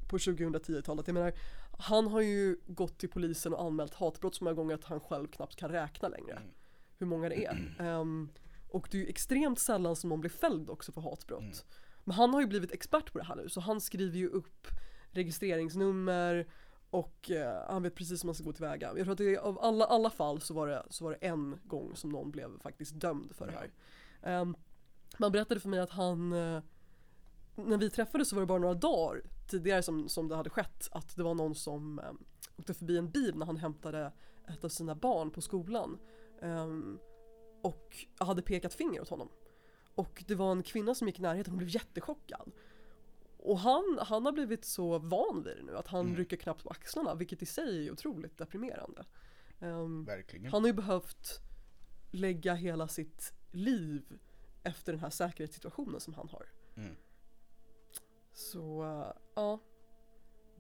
på 0.09 0.18
2010-talet. 0.18 1.07
Jag 1.07 1.14
menar, 1.14 1.33
han 1.79 2.07
har 2.07 2.21
ju 2.21 2.57
gått 2.66 2.99
till 2.99 3.09
polisen 3.09 3.55
och 3.55 3.64
anmält 3.64 3.94
hatbrott 3.94 4.35
så 4.35 4.44
många 4.44 4.55
gånger 4.55 4.75
att 4.75 4.85
han 4.85 5.01
själv 5.01 5.27
knappt 5.27 5.57
kan 5.57 5.71
räkna 5.71 6.09
längre. 6.09 6.42
Hur 6.99 7.07
många 7.07 7.29
det 7.29 7.44
är. 7.44 7.77
Ehm, 7.81 8.29
och 8.71 8.88
det 8.90 8.99
är 8.99 9.03
ju 9.03 9.09
extremt 9.09 9.59
sällan 9.59 9.97
som 9.97 10.11
någon 10.11 10.21
blir 10.21 10.31
fälld 10.31 10.71
också 10.71 10.92
för 10.92 11.01
hatbrott. 11.01 11.66
Men 12.05 12.14
han 12.14 12.35
har 12.35 12.40
ju 12.40 12.47
blivit 12.47 12.73
expert 12.73 13.12
på 13.12 13.18
det 13.18 13.25
här 13.25 13.37
nu 13.37 13.49
så 13.49 13.61
han 13.61 13.81
skriver 13.81 14.18
ju 14.18 14.29
upp 14.29 14.66
registreringsnummer 15.11 16.47
och 16.90 17.31
eh, 17.31 17.71
han 17.71 17.83
vet 17.83 17.94
precis 17.94 18.25
hur 18.25 18.27
man 18.27 18.35
ska 18.35 18.44
gå 18.44 18.53
tillväga. 18.53 18.92
Jag 18.97 19.05
tror 19.05 19.12
att 19.12 19.18
det 19.18 19.35
är, 19.35 19.38
av 19.38 19.59
alla, 19.61 19.85
alla 19.85 20.11
fall 20.11 20.40
så 20.40 20.55
var, 20.55 20.68
det, 20.68 20.83
så 20.90 21.05
var 21.05 21.11
det 21.11 21.27
en 21.27 21.61
gång 21.64 21.97
som 21.97 22.11
någon 22.11 22.31
blev 22.31 22.59
faktiskt 22.59 23.01
dömd 23.01 23.37
för 23.37 23.47
det 23.47 23.53
här. 23.53 23.71
Ehm, 24.23 24.57
man 25.18 25.33
berättade 25.33 25.61
för 25.61 25.68
mig 25.68 25.81
att 25.81 25.90
han, 25.90 26.33
eh, 26.33 26.62
när 27.66 27.79
vi 27.79 27.90
träffades 27.90 28.29
så 28.29 28.37
var 28.37 28.40
det 28.42 28.47
bara 28.47 28.59
några 28.59 28.75
dagar 28.75 29.23
tidigare 29.47 29.83
som, 29.83 30.09
som 30.09 30.29
det 30.29 30.37
hade 30.37 30.51
skett 30.51 30.88
att 30.92 31.16
det 31.16 31.23
var 31.23 31.35
någon 31.35 31.55
som 31.55 31.99
eh, 31.99 32.12
åkte 32.57 32.75
förbi 32.75 32.99
en 32.99 33.11
bil 33.11 33.37
när 33.37 33.47
han 33.47 33.57
hämtade 33.57 34.12
ett 34.49 34.64
av 34.64 34.68
sina 34.68 34.94
barn 34.94 35.31
på 35.31 35.40
skolan. 35.40 35.99
Ehm, 36.42 36.99
och 37.62 38.07
hade 38.18 38.42
pekat 38.42 38.75
finger 38.75 39.01
åt 39.01 39.09
honom. 39.09 39.29
Och 39.94 40.25
det 40.27 40.35
var 40.35 40.53
en 40.53 40.62
kvinna 40.62 40.94
som 40.94 41.07
gick 41.09 41.18
i 41.18 41.23
närheten 41.23 41.53
och 41.53 41.59
blev 41.59 41.68
jättechockad. 41.75 42.53
Och 43.38 43.59
han, 43.59 43.99
han 44.03 44.25
har 44.25 44.33
blivit 44.33 44.64
så 44.64 44.99
van 44.99 45.42
vid 45.44 45.57
det 45.57 45.62
nu 45.62 45.77
att 45.77 45.87
han 45.88 46.07
Mm. 46.07 46.16
rycker 46.16 46.37
knappt 46.37 46.62
på 46.64 46.71
axlarna 46.71 47.14
vilket 47.14 47.42
i 47.42 47.47
sig 47.47 47.87
är 47.88 47.92
otroligt 47.92 48.38
deprimerande. 48.38 49.05
Ehm, 49.61 50.05
Verkligen. 50.05 50.53
han 50.53 50.62
har 50.62 50.66
ju 50.68 50.73
behövt 50.75 51.40
lägga 52.11 52.55
hela 52.55 52.88
sitt 52.88 53.33
liv 53.51 54.18
efter 54.62 54.92
den 54.92 55.01
här 55.01 55.11
säkerhetssituationen 55.11 56.01
som 56.01 56.14
han 56.14 56.29
har. 56.29 56.47
Mm. 56.77 56.97
Så 58.38 58.83
ja, 59.35 59.61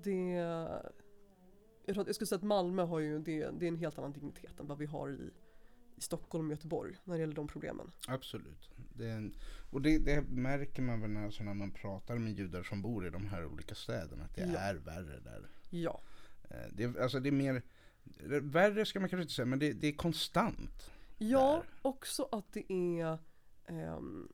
det... 0.02 0.30
Jag, 1.84 1.94
tror 1.94 2.00
att, 2.00 2.06
jag 2.06 2.14
skulle 2.14 2.26
säga 2.26 2.36
att 2.36 2.42
Malmö 2.42 2.82
har 2.82 2.98
ju, 2.98 3.18
det, 3.18 3.50
det 3.58 3.66
är 3.66 3.68
en 3.68 3.76
helt 3.76 3.98
annan 3.98 4.12
dignitet 4.12 4.60
än 4.60 4.66
vad 4.66 4.78
vi 4.78 4.86
har 4.86 5.10
i, 5.10 5.30
i 5.96 6.00
Stockholm 6.00 6.46
och 6.46 6.50
Göteborg 6.50 6.96
när 7.04 7.14
det 7.14 7.20
gäller 7.20 7.34
de 7.34 7.48
problemen. 7.48 7.92
Absolut. 8.08 8.70
Det 8.94 9.10
en, 9.10 9.34
och 9.70 9.82
det, 9.82 9.98
det 9.98 10.22
märker 10.22 10.82
man 10.82 11.00
väl 11.00 11.10
när, 11.10 11.24
alltså 11.24 11.42
när 11.42 11.54
man 11.54 11.70
pratar 11.70 12.18
med 12.18 12.32
judar 12.32 12.62
som 12.62 12.82
bor 12.82 13.06
i 13.06 13.10
de 13.10 13.26
här 13.26 13.46
olika 13.46 13.74
städerna. 13.74 14.24
Att 14.24 14.34
det 14.34 14.50
Ja. 14.52 14.58
är 14.58 14.74
värre 14.74 15.20
där. 15.20 15.48
Ja, 15.70 16.00
Eh, 16.50 16.56
Det 16.72 16.84
är, 16.84 17.00
alltså 17.02 17.20
det 17.20 17.28
är 17.28 17.32
mer, 17.32 17.62
värre 18.42 18.86
ska 18.86 19.00
man 19.00 19.08
kanske 19.08 19.22
inte 19.22 19.34
säga, 19.34 19.46
men 19.46 19.58
det, 19.58 19.72
det 19.72 19.88
är 19.88 19.92
konstant. 19.92 20.90
ja 21.18 21.52
Där. 21.52 21.88
också 21.88 22.28
att 22.32 22.52
det 22.52 22.72
är 22.72 23.18
ehm, 23.66 24.28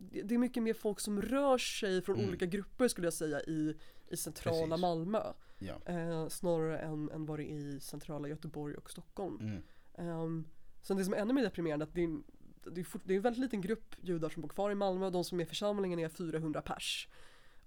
det 0.00 0.34
är 0.34 0.38
mycket 0.38 0.62
mer 0.62 0.74
folk 0.74 1.00
som 1.00 1.22
rör 1.22 1.58
sig 1.58 2.02
från 2.02 2.16
Mm. 2.16 2.28
olika 2.28 2.46
grupper 2.46 2.88
skulle 2.88 3.06
jag 3.06 3.14
säga 3.14 3.40
i, 3.40 3.74
i 4.08 4.16
centrala 4.16 4.66
Precis. 4.66 4.80
Malmö. 4.80 5.22
Ja. 5.58 5.80
Eh, 5.86 6.28
snarare 6.28 6.78
än, 6.78 7.10
än 7.10 7.26
vad 7.26 7.38
det 7.38 7.44
är 7.52 7.54
i 7.54 7.80
centrala 7.80 8.28
Göteborg 8.28 8.74
och 8.74 8.90
Stockholm. 8.90 9.38
Mm. 9.96 10.08
Um, 10.18 10.48
sen 10.82 10.96
det 10.96 11.04
som 11.04 11.14
är 11.14 11.18
ännu 11.18 11.32
mer 11.32 11.42
deprimerande 11.42 11.84
att 11.84 11.94
det 11.94 12.04
är, 12.04 12.18
det, 12.70 12.80
är 12.80 12.84
fort, 12.84 13.02
det 13.04 13.12
är 13.12 13.16
en 13.16 13.22
väldigt 13.22 13.40
liten 13.40 13.60
grupp 13.60 13.94
judar 14.02 14.28
som 14.28 14.42
bor 14.42 14.48
kvar 14.48 14.70
i 14.70 14.74
Malmö. 14.74 15.10
De 15.10 15.24
som 15.24 15.40
är 15.40 15.44
i 15.44 15.46
församlingen 15.46 15.98
är 15.98 16.08
400 16.08 16.62
pers. 16.62 17.08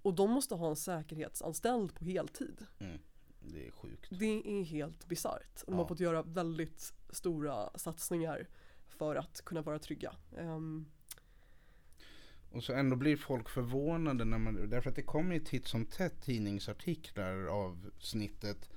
Och 0.02 0.13
de 0.13 0.32
måste 0.32 0.56
ha 0.56 0.69
en 0.69 0.76
säkerhetsanställd 0.76 1.96
på 1.96 2.06
heltid. 2.06 2.65
Mm. 2.80 3.00
Det 3.39 3.67
är 3.67 3.72
sjukt. 3.72 4.08
Det 4.19 4.26
är 4.60 4.63
helt 4.63 5.06
bisarrt. 5.08 5.63
De 5.65 5.72
Ja. 5.74 5.78
har 5.82 5.86
fått 5.88 6.00
göra 6.00 6.22
väldigt 6.22 6.93
stora 7.10 7.69
satsningar 7.78 8.48
för 8.88 9.15
att 9.15 9.41
kunna 9.46 9.62
vara 9.62 9.80
trygga. 9.80 10.15
Ehm, 10.38 10.86
Och 12.54 12.63
så 12.63 12.74
ändå 12.74 12.96
blir 12.96 13.18
folk 13.18 13.50
förvånade 13.50 14.26
när 14.26 14.38
man, 14.38 14.70
därför 14.70 14.89
att 14.89 14.96
det 14.96 15.04
kommer 15.04 15.34
ju 15.34 15.39
titt 15.39 15.68
som 15.68 15.86
tätt 15.86 16.22
tidningsartiklar 16.22 17.46
av 17.46 17.92
snittet 18.00 18.70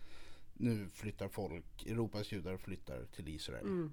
nu 0.55 0.89
flyttar 0.89 1.29
folk, 1.29 1.87
Europas 1.87 2.33
judar 2.33 2.57
flyttar 2.57 3.05
till 3.17 3.29
Israel. 3.29 3.67
mm, 3.67 3.93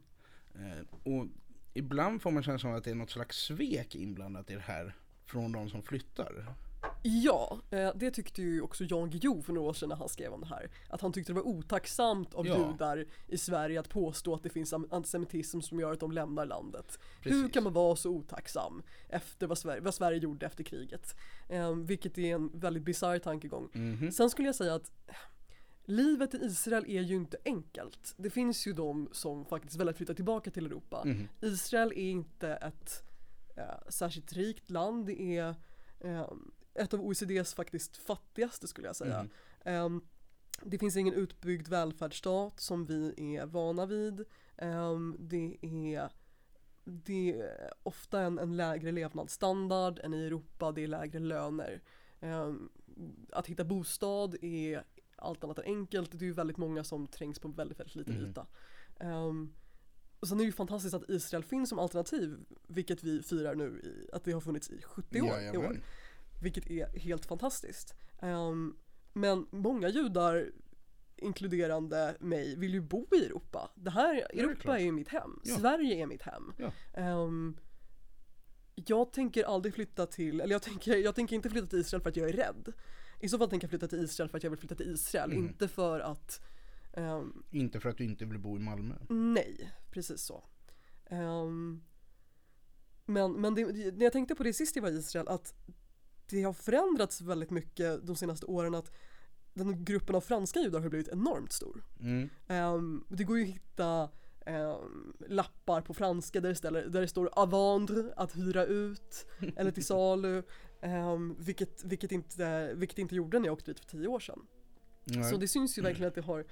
Eh, 0.55 1.11
och 1.13 1.27
ibland 1.73 2.21
får 2.21 2.31
man 2.31 2.43
känslan 2.43 2.71
av 2.71 2.77
att 2.77 2.83
det 2.83 2.91
är 2.91 2.95
något 2.95 3.09
slags 3.09 3.37
svek 3.37 3.95
inblandat 3.95 4.49
i 4.49 4.53
det 4.53 4.59
här 4.59 4.95
från 5.25 5.51
de 5.51 5.69
som 5.69 5.83
flyttar. 5.83 6.55
Ja, 7.03 7.59
eh, 7.69 7.89
det 7.95 8.11
tyckte 8.11 8.41
ju 8.41 8.61
också 8.61 8.83
Jan 8.83 9.09
Guillou 9.09 9.41
för 9.41 9.53
några 9.53 9.69
år 9.69 9.73
sedan 9.73 9.89
när 9.89 9.95
han 9.95 10.09
skrev 10.09 10.33
om 10.33 10.41
det 10.41 10.47
här. 10.47 10.69
Att 10.89 11.01
han 11.01 11.13
tyckte 11.13 11.31
det 11.33 11.35
var 11.35 11.47
otacksamt 11.47 12.33
av 12.33 12.47
Ja. 12.47 12.71
judar 12.71 13.05
i 13.27 13.37
Sverige 13.37 13.79
att 13.79 13.89
påstå 13.89 14.33
att 14.35 14.43
det 14.43 14.49
finns 14.49 14.73
antisemitism 14.73 15.61
som 15.61 15.79
gör 15.79 15.91
att 15.93 15.99
de 15.99 16.11
lämnar 16.11 16.45
landet. 16.45 16.99
Hur 17.21 17.31
Precis. 17.31 17.51
kan 17.53 17.63
man 17.63 17.73
vara 17.73 17.95
så 17.95 18.09
otacksam 18.09 18.83
efter 19.09 19.47
vad 19.47 19.57
Sverige, 19.57 19.81
vad 19.81 19.93
Sverige 19.93 20.17
gjorde 20.19 20.45
efter 20.45 20.63
kriget? 20.63 21.15
Eh, 21.49 21.75
vilket 21.75 22.17
är 22.17 22.35
en 22.35 22.59
väldigt 22.59 22.83
bisarr 22.83 23.19
tankegång. 23.19 23.69
Mhm. 23.73 24.11
Sen 24.11 24.29
skulle 24.29 24.47
jag 24.47 24.55
säga 24.55 24.75
att 24.75 24.91
livet 25.85 26.33
i 26.33 26.37
Israel 26.37 26.85
är 26.87 27.01
ju 27.01 27.15
inte 27.15 27.37
enkelt. 27.45 28.13
Det 28.17 28.29
finns 28.29 28.67
ju 28.67 28.73
de 28.73 29.09
som 29.11 29.45
faktiskt 29.45 29.75
väljer 29.75 29.91
att 29.91 29.97
flytta 29.97 30.13
tillbaka 30.13 30.51
till 30.51 30.65
Europa. 30.65 31.01
Mhm. 31.05 31.27
Israel 31.41 31.91
är 31.91 32.09
inte 32.11 32.49
ett 32.49 33.03
eh, 33.55 33.89
särskilt 33.89 34.33
rikt 34.33 34.69
land. 34.69 35.05
Det 35.05 35.21
är 35.37 35.55
eh, 35.99 36.27
ett 36.73 36.93
av 36.93 37.01
OECDs 37.01 37.53
faktiskt 37.53 37.97
fattigaste 37.97 38.67
skulle 38.67 38.87
jag 38.87 38.95
säga. 38.95 39.27
Mm. 39.65 39.95
Eh, 39.95 40.01
det 40.61 40.77
finns 40.77 40.97
ingen 40.97 41.13
utbyggd 41.13 41.67
välfärdsstat 41.67 42.59
som 42.59 42.85
vi 42.85 43.13
är 43.35 43.45
vana 43.45 43.85
vid. 43.85 44.19
Eh, 44.57 44.99
det 45.19 45.57
är 45.61 46.09
det 46.85 47.41
är 47.41 47.73
ofta 47.83 48.21
en, 48.21 48.39
en 48.39 48.57
lägre 48.57 48.91
levnadsstandard 48.91 49.99
än 50.03 50.13
i 50.13 50.25
Europa, 50.25 50.71
det 50.71 50.83
är 50.83 50.87
lägre 50.87 51.19
löner. 51.19 51.81
Eh, 52.19 52.53
att 53.31 53.47
hitta 53.47 53.63
bostad 53.63 54.35
är 54.41 54.83
allt 55.15 55.43
annat 55.43 55.59
än 55.59 55.65
enkelt, 55.65 56.11
det 56.11 56.25
är 56.25 56.27
ju 56.27 56.33
väldigt 56.33 56.57
många 56.57 56.83
som 56.83 57.07
trängs 57.07 57.39
på 57.39 57.47
väldigt, 57.47 57.79
väldigt 57.79 57.95
liten 57.95 58.15
Mhm. 58.15 58.29
yta. 58.29 58.47
Um, 58.99 59.53
och 60.19 60.27
sen 60.27 60.37
är 60.37 60.43
det 60.43 60.45
ju 60.45 60.51
fantastiskt 60.51 60.93
att 60.93 61.09
Israel 61.09 61.43
finns 61.43 61.69
som 61.69 61.79
alternativ, 61.79 62.37
vilket 62.67 63.03
vi 63.03 63.23
firar 63.23 63.55
nu 63.55 63.81
i, 63.83 64.09
att 64.15 64.23
det 64.23 64.31
har 64.31 64.41
funnits 64.41 64.69
i 64.69 64.81
70 64.81 65.21
år 65.21 65.27
i 65.53 65.57
år. 65.57 65.81
Vilket 66.43 66.69
är 66.71 66.99
helt 66.99 67.25
fantastiskt. 67.25 67.95
Ehm, 68.21 68.75
men 69.13 69.47
många 69.51 69.89
judar 69.89 70.51
inkluderande 71.15 72.17
mig 72.19 72.55
vill 72.55 72.73
ju 72.73 72.81
bo 72.81 73.07
i 73.15 73.25
Europa. 73.25 73.71
Det 73.75 73.89
här, 73.91 74.15
är 74.15 74.39
Europa 74.39 74.61
klart. 74.61 74.79
är 74.79 74.83
ju 74.83 74.91
mitt 74.91 75.07
hem. 75.07 75.39
Ja. 75.43 75.55
Sverige 75.55 75.95
är 76.03 76.05
mitt 76.07 76.21
hem. 76.21 76.53
Ja. 76.57 76.71
Ehm, 76.93 77.57
jag 78.75 79.13
tänker 79.13 79.43
aldrig 79.43 79.73
flytta 79.73 80.05
till, 80.05 80.41
eller 80.41 80.51
jag 80.55 80.61
tänker, 80.61 80.97
jag 80.97 81.15
tänker 81.15 81.35
inte 81.35 81.49
flytta 81.49 81.67
till 81.67 81.79
Israel 81.79 82.01
för 82.01 82.09
att 82.09 82.15
jag 82.15 82.29
är 82.29 82.33
rädd. 82.33 82.73
I 83.19 83.29
så 83.29 83.37
fall 83.37 83.49
tänker 83.49 83.65
jag 83.65 83.69
flytta 83.69 83.87
till 83.87 83.99
Israel 84.03 84.29
för 84.29 84.37
att 84.37 84.43
jag 84.43 84.49
vill 84.49 84.59
flytta 84.59 84.75
till 84.75 84.93
Israel, 84.93 85.31
Mm. 85.31 85.43
inte 85.45 85.67
för 85.67 85.99
att 85.99 86.41
ehm, 86.93 87.43
Inte 87.51 87.79
för 87.79 87.89
att 87.89 87.97
du 87.97 88.03
inte 88.03 88.25
vill 88.25 88.39
bo 88.39 88.55
i 88.57 88.59
Malmö. 88.59 88.95
Nej, 89.09 89.71
precis 89.91 90.21
så. 90.21 90.43
Ehm, 91.05 91.83
men 93.05 93.41
men 93.41 93.55
det, 93.55 93.71
det- 93.71 93.95
när 93.97 94.03
jag 94.03 94.13
tänkte 94.13 94.35
på 94.35 94.43
det 94.43 94.53
sist 94.53 94.75
jag 94.75 94.83
var 94.83 94.89
i 94.89 94.97
Israel, 94.97 95.27
att 95.27 95.53
det 96.33 96.43
har 96.43 96.53
förändrats 96.53 97.21
väldigt 97.21 97.49
mycket 97.49 98.07
de 98.07 98.15
senaste 98.15 98.45
åren 98.45 98.75
att 98.75 98.91
den 99.53 99.85
gruppen 99.85 100.15
av 100.15 100.21
franska 100.21 100.59
judar 100.59 100.79
har 100.79 100.89
blivit 100.89 101.07
enormt 101.07 101.51
stor. 101.51 101.83
Mm. 101.99 102.29
Ehm, 102.47 103.03
det 103.09 103.23
går 103.23 103.37
ju 103.37 103.43
att 103.43 103.49
hitta 103.49 104.09
ehm, 104.45 105.13
lappar 105.27 105.81
på 105.81 105.93
franska 105.93 106.41
där 106.41 106.49
det, 106.49 106.55
ställer, 106.55 106.85
där 106.87 107.01
det 107.01 107.07
står 107.07 107.29
avandre, 107.33 108.13
att 108.15 108.35
hyra 108.37 108.65
ut, 108.65 109.25
eller 109.55 109.71
till 109.71 109.85
salu, 109.85 110.43
ehm, 110.81 111.35
vilket, 111.39 111.83
vilket, 111.83 112.11
inte, 112.11 112.73
vilket 112.73 112.97
inte 112.97 113.15
gjorde 113.15 113.39
när 113.39 113.45
jag 113.45 113.53
åkte 113.53 113.71
dit 113.71 113.79
för 113.79 113.87
tio 113.87 114.07
år 114.07 114.19
sedan. 114.19 114.39
Nej. 115.03 115.23
Så 115.23 115.37
det 115.37 115.47
syns 115.47 115.77
ju 115.77 115.81
verkligen 115.89 116.07
att 116.07 116.15
det 116.15 116.21
har 116.21 116.45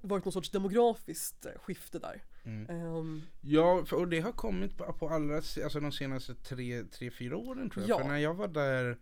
varit 0.00 0.24
någon 0.24 0.32
sorts 0.32 0.50
demografiskt 0.50 1.46
eh, 1.46 1.52
skifte 1.52 1.98
där. 1.98 2.22
Mm. 2.44 2.70
Ehm, 2.70 3.22
Ja, 3.40 3.84
och 3.92 4.08
det 4.08 4.20
har 4.20 4.32
kommit 4.32 4.76
på, 4.76 4.92
på 4.92 5.08
allra, 5.08 5.36
alltså 5.36 5.80
de 5.80 5.92
senaste 5.92 6.34
tre, 6.34 6.84
tre, 6.84 7.10
fyra 7.10 7.36
åren 7.36 7.70
tror 7.70 7.86
jag. 7.88 7.98
Ja. 7.98 8.02
För 8.02 8.08
när 8.08 8.18
jag 8.18 8.34
var 8.34 8.48
där, 8.48 8.98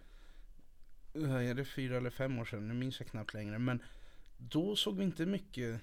är 1.25 1.55
det 1.55 1.65
fyra 1.65 1.97
eller 1.97 2.11
fem 2.11 2.39
år 2.39 2.45
sedan, 2.45 2.69
nu 2.69 2.75
minns 2.75 3.01
jag 3.01 3.09
knappt 3.09 3.35
längre. 3.35 3.59
Men 3.59 3.83
då 4.39 4.77
såg 4.77 4.97
vi 4.97 5.05
inte 5.05 5.27
mycket, 5.27 5.81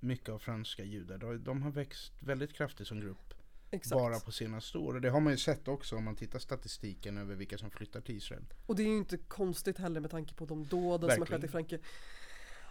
mycket 0.00 0.28
av 0.28 0.38
franska 0.38 0.84
judar. 0.84 1.18
De, 1.18 1.44
de 1.44 1.62
har 1.62 1.70
växt 1.70 2.12
väldigt 2.20 2.52
kraftigt 2.52 2.86
som 2.88 3.00
grupp. 3.00 3.34
exakt. 3.70 3.94
Bara 4.00 4.20
på 4.20 4.32
senaste 4.32 4.78
år. 4.78 4.94
Och 4.94 5.00
det 5.00 5.10
har 5.10 5.20
man 5.20 5.32
ju 5.32 5.36
sett 5.36 5.68
också 5.68 5.96
om 5.96 6.04
man 6.04 6.16
tittar 6.16 6.38
statistiken 6.38 7.18
över 7.18 7.34
vilka 7.34 7.58
som 7.58 7.70
flyttar 7.70 8.00
till 8.00 8.16
Israel. 8.16 8.42
Och 8.66 8.76
det 8.76 8.82
är 8.82 8.86
ju 8.86 8.96
inte 8.98 9.16
konstigt 9.18 9.78
heller 9.78 10.00
med 10.00 10.10
tanke 10.10 10.34
på 10.34 10.44
de 10.46 10.66
dåden 10.66 11.10
som 11.10 11.20
har 11.20 11.26
skett 11.26 11.44
i 11.44 11.48
Frankrike. 11.48 11.84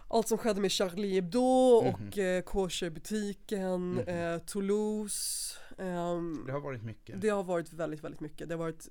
Allt 0.08 0.28
som 0.28 0.38
skedde 0.38 0.60
med 0.60 0.72
Charlie 0.72 1.14
Hebdo 1.14 1.82
Mhm. 1.82 2.08
och 2.08 2.18
eh, 2.18 2.42
kosherbutiken, 2.42 3.90
Mhm. 3.92 4.08
eh, 4.08 4.38
Toulouse. 4.38 5.58
ehm, 5.78 6.44
Det 6.46 6.52
har 6.52 6.60
varit 6.60 6.82
mycket. 6.82 7.20
det 7.20 7.28
har 7.28 7.42
varit 7.44 7.72
väldigt, 7.72 8.04
väldigt 8.04 8.20
mycket. 8.20 8.48
Det 8.48 8.54
har 8.54 8.58
varit 8.58 8.88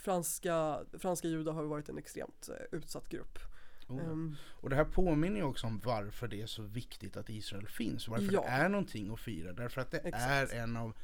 franska, 0.00 0.80
franska 0.98 1.28
judar 1.28 1.52
har 1.52 1.64
varit 1.64 1.88
en 1.88 1.98
extremt 1.98 2.48
eh, 2.48 2.78
utsatt 2.78 3.08
grupp. 3.08 3.38
Ehm, 3.90 4.36
Och 4.46 4.70
det 4.70 4.76
här 4.76 4.84
påminner 4.84 5.36
ju 5.36 5.42
också 5.42 5.66
om 5.66 5.78
varför 5.84 6.28
det 6.28 6.42
är 6.42 6.46
så 6.46 6.62
viktigt 6.62 7.16
att 7.16 7.30
Israel 7.30 7.68
finns. 7.68 8.08
Varför 8.08 8.32
Ja. 8.32 8.40
det 8.42 8.48
är 8.48 8.68
någonting 8.68 9.12
att 9.12 9.20
fira. 9.20 9.52
Därför 9.52 9.80
att 9.80 9.90
det 9.90 9.98
Exakt. 9.98 10.52
är 10.52 10.56
en 10.62 10.76
av 10.76 10.96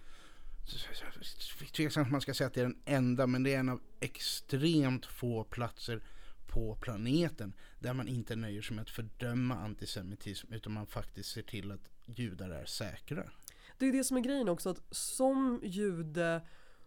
Tveksamt 1.76 2.06
om 2.06 2.12
man 2.12 2.20
ska 2.20 2.34
säga 2.34 2.46
att 2.48 2.54
det 2.54 2.60
är 2.60 2.64
den 2.64 2.82
enda, 2.84 3.26
men 3.26 3.42
det 3.42 3.54
är 3.54 3.58
en 3.58 3.68
av 3.68 3.80
extremt 4.00 5.06
få 5.06 5.44
platser 5.44 6.02
på 6.46 6.74
planeten 6.76 7.52
där 7.78 7.92
man 7.94 8.08
inte 8.08 8.36
nöjer 8.36 8.62
sig 8.62 8.76
med 8.76 8.82
att 8.82 8.90
fördöma 8.90 9.54
antisemitism 9.54 10.52
utan 10.52 10.72
man 10.72 10.86
faktiskt 10.86 11.30
ser 11.30 11.42
till 11.42 11.72
att 11.72 11.90
judar 12.06 12.50
är 12.50 12.64
säkra. 12.64 13.30
Det 13.78 13.86
är 13.88 13.92
det 13.92 14.04
som 14.04 14.16
är 14.16 14.20
grejen 14.20 14.48
också 14.48 14.70
att 14.70 14.80
som 14.90 15.60
jude 15.64 16.40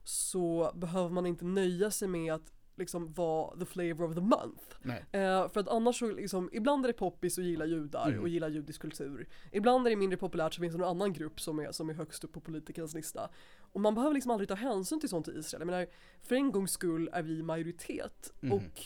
så 0.10 0.72
behöver 0.76 1.10
man 1.10 1.26
inte 1.26 1.46
nöja 1.46 1.92
sig 1.92 2.08
med 2.08 2.34
att 2.34 2.54
liksom 2.76 3.14
vara 3.14 3.58
the 3.60 3.66
flavor 3.66 4.04
of 4.10 4.16
the 4.16 4.22
month. 4.22 4.64
Eh, 5.12 5.50
för 5.50 5.60
att 5.60 5.68
annars 5.68 6.00
så 6.00 6.12
liksom, 6.12 6.50
ibland 6.54 6.86
är 6.86 6.88
det 6.90 6.94
poppis 6.94 7.38
och 7.38 7.44
gilla 7.44 7.66
judar 7.66 8.08
Mm. 8.10 8.22
och 8.22 8.30
gilla 8.30 8.48
judisk 8.50 8.82
kultur. 8.82 9.28
Ibland 9.52 9.86
är 9.88 9.90
det 9.92 9.96
mindre 9.96 10.18
populärt 10.18 10.54
så 10.54 10.62
finns 10.62 10.74
det 10.74 10.80
någon 10.80 10.90
annan 10.90 11.14
grupp 11.14 11.42
som 11.42 11.60
är, 11.60 11.72
som 11.72 11.90
är 11.90 11.94
högst 11.94 12.24
upp 12.24 12.34
på 12.34 12.40
politikernas 12.42 12.94
lista. 12.94 13.30
Och 13.60 13.82
man 13.82 13.96
behöver 13.96 14.14
liksom 14.14 14.32
aldrig 14.32 14.48
ta 14.50 14.56
hänsyn 14.56 15.00
till 15.00 15.10
sånt 15.10 15.28
i 15.28 15.32
Israel. 15.32 15.62
Jag 15.62 15.66
menar, 15.66 15.88
för 16.22 16.36
en 16.36 16.52
gångs 16.52 16.72
skull 16.72 17.10
är 17.14 17.24
vi 17.24 17.44
majoritet 17.44 18.34
Mhm. 18.40 18.52
och 18.54 18.82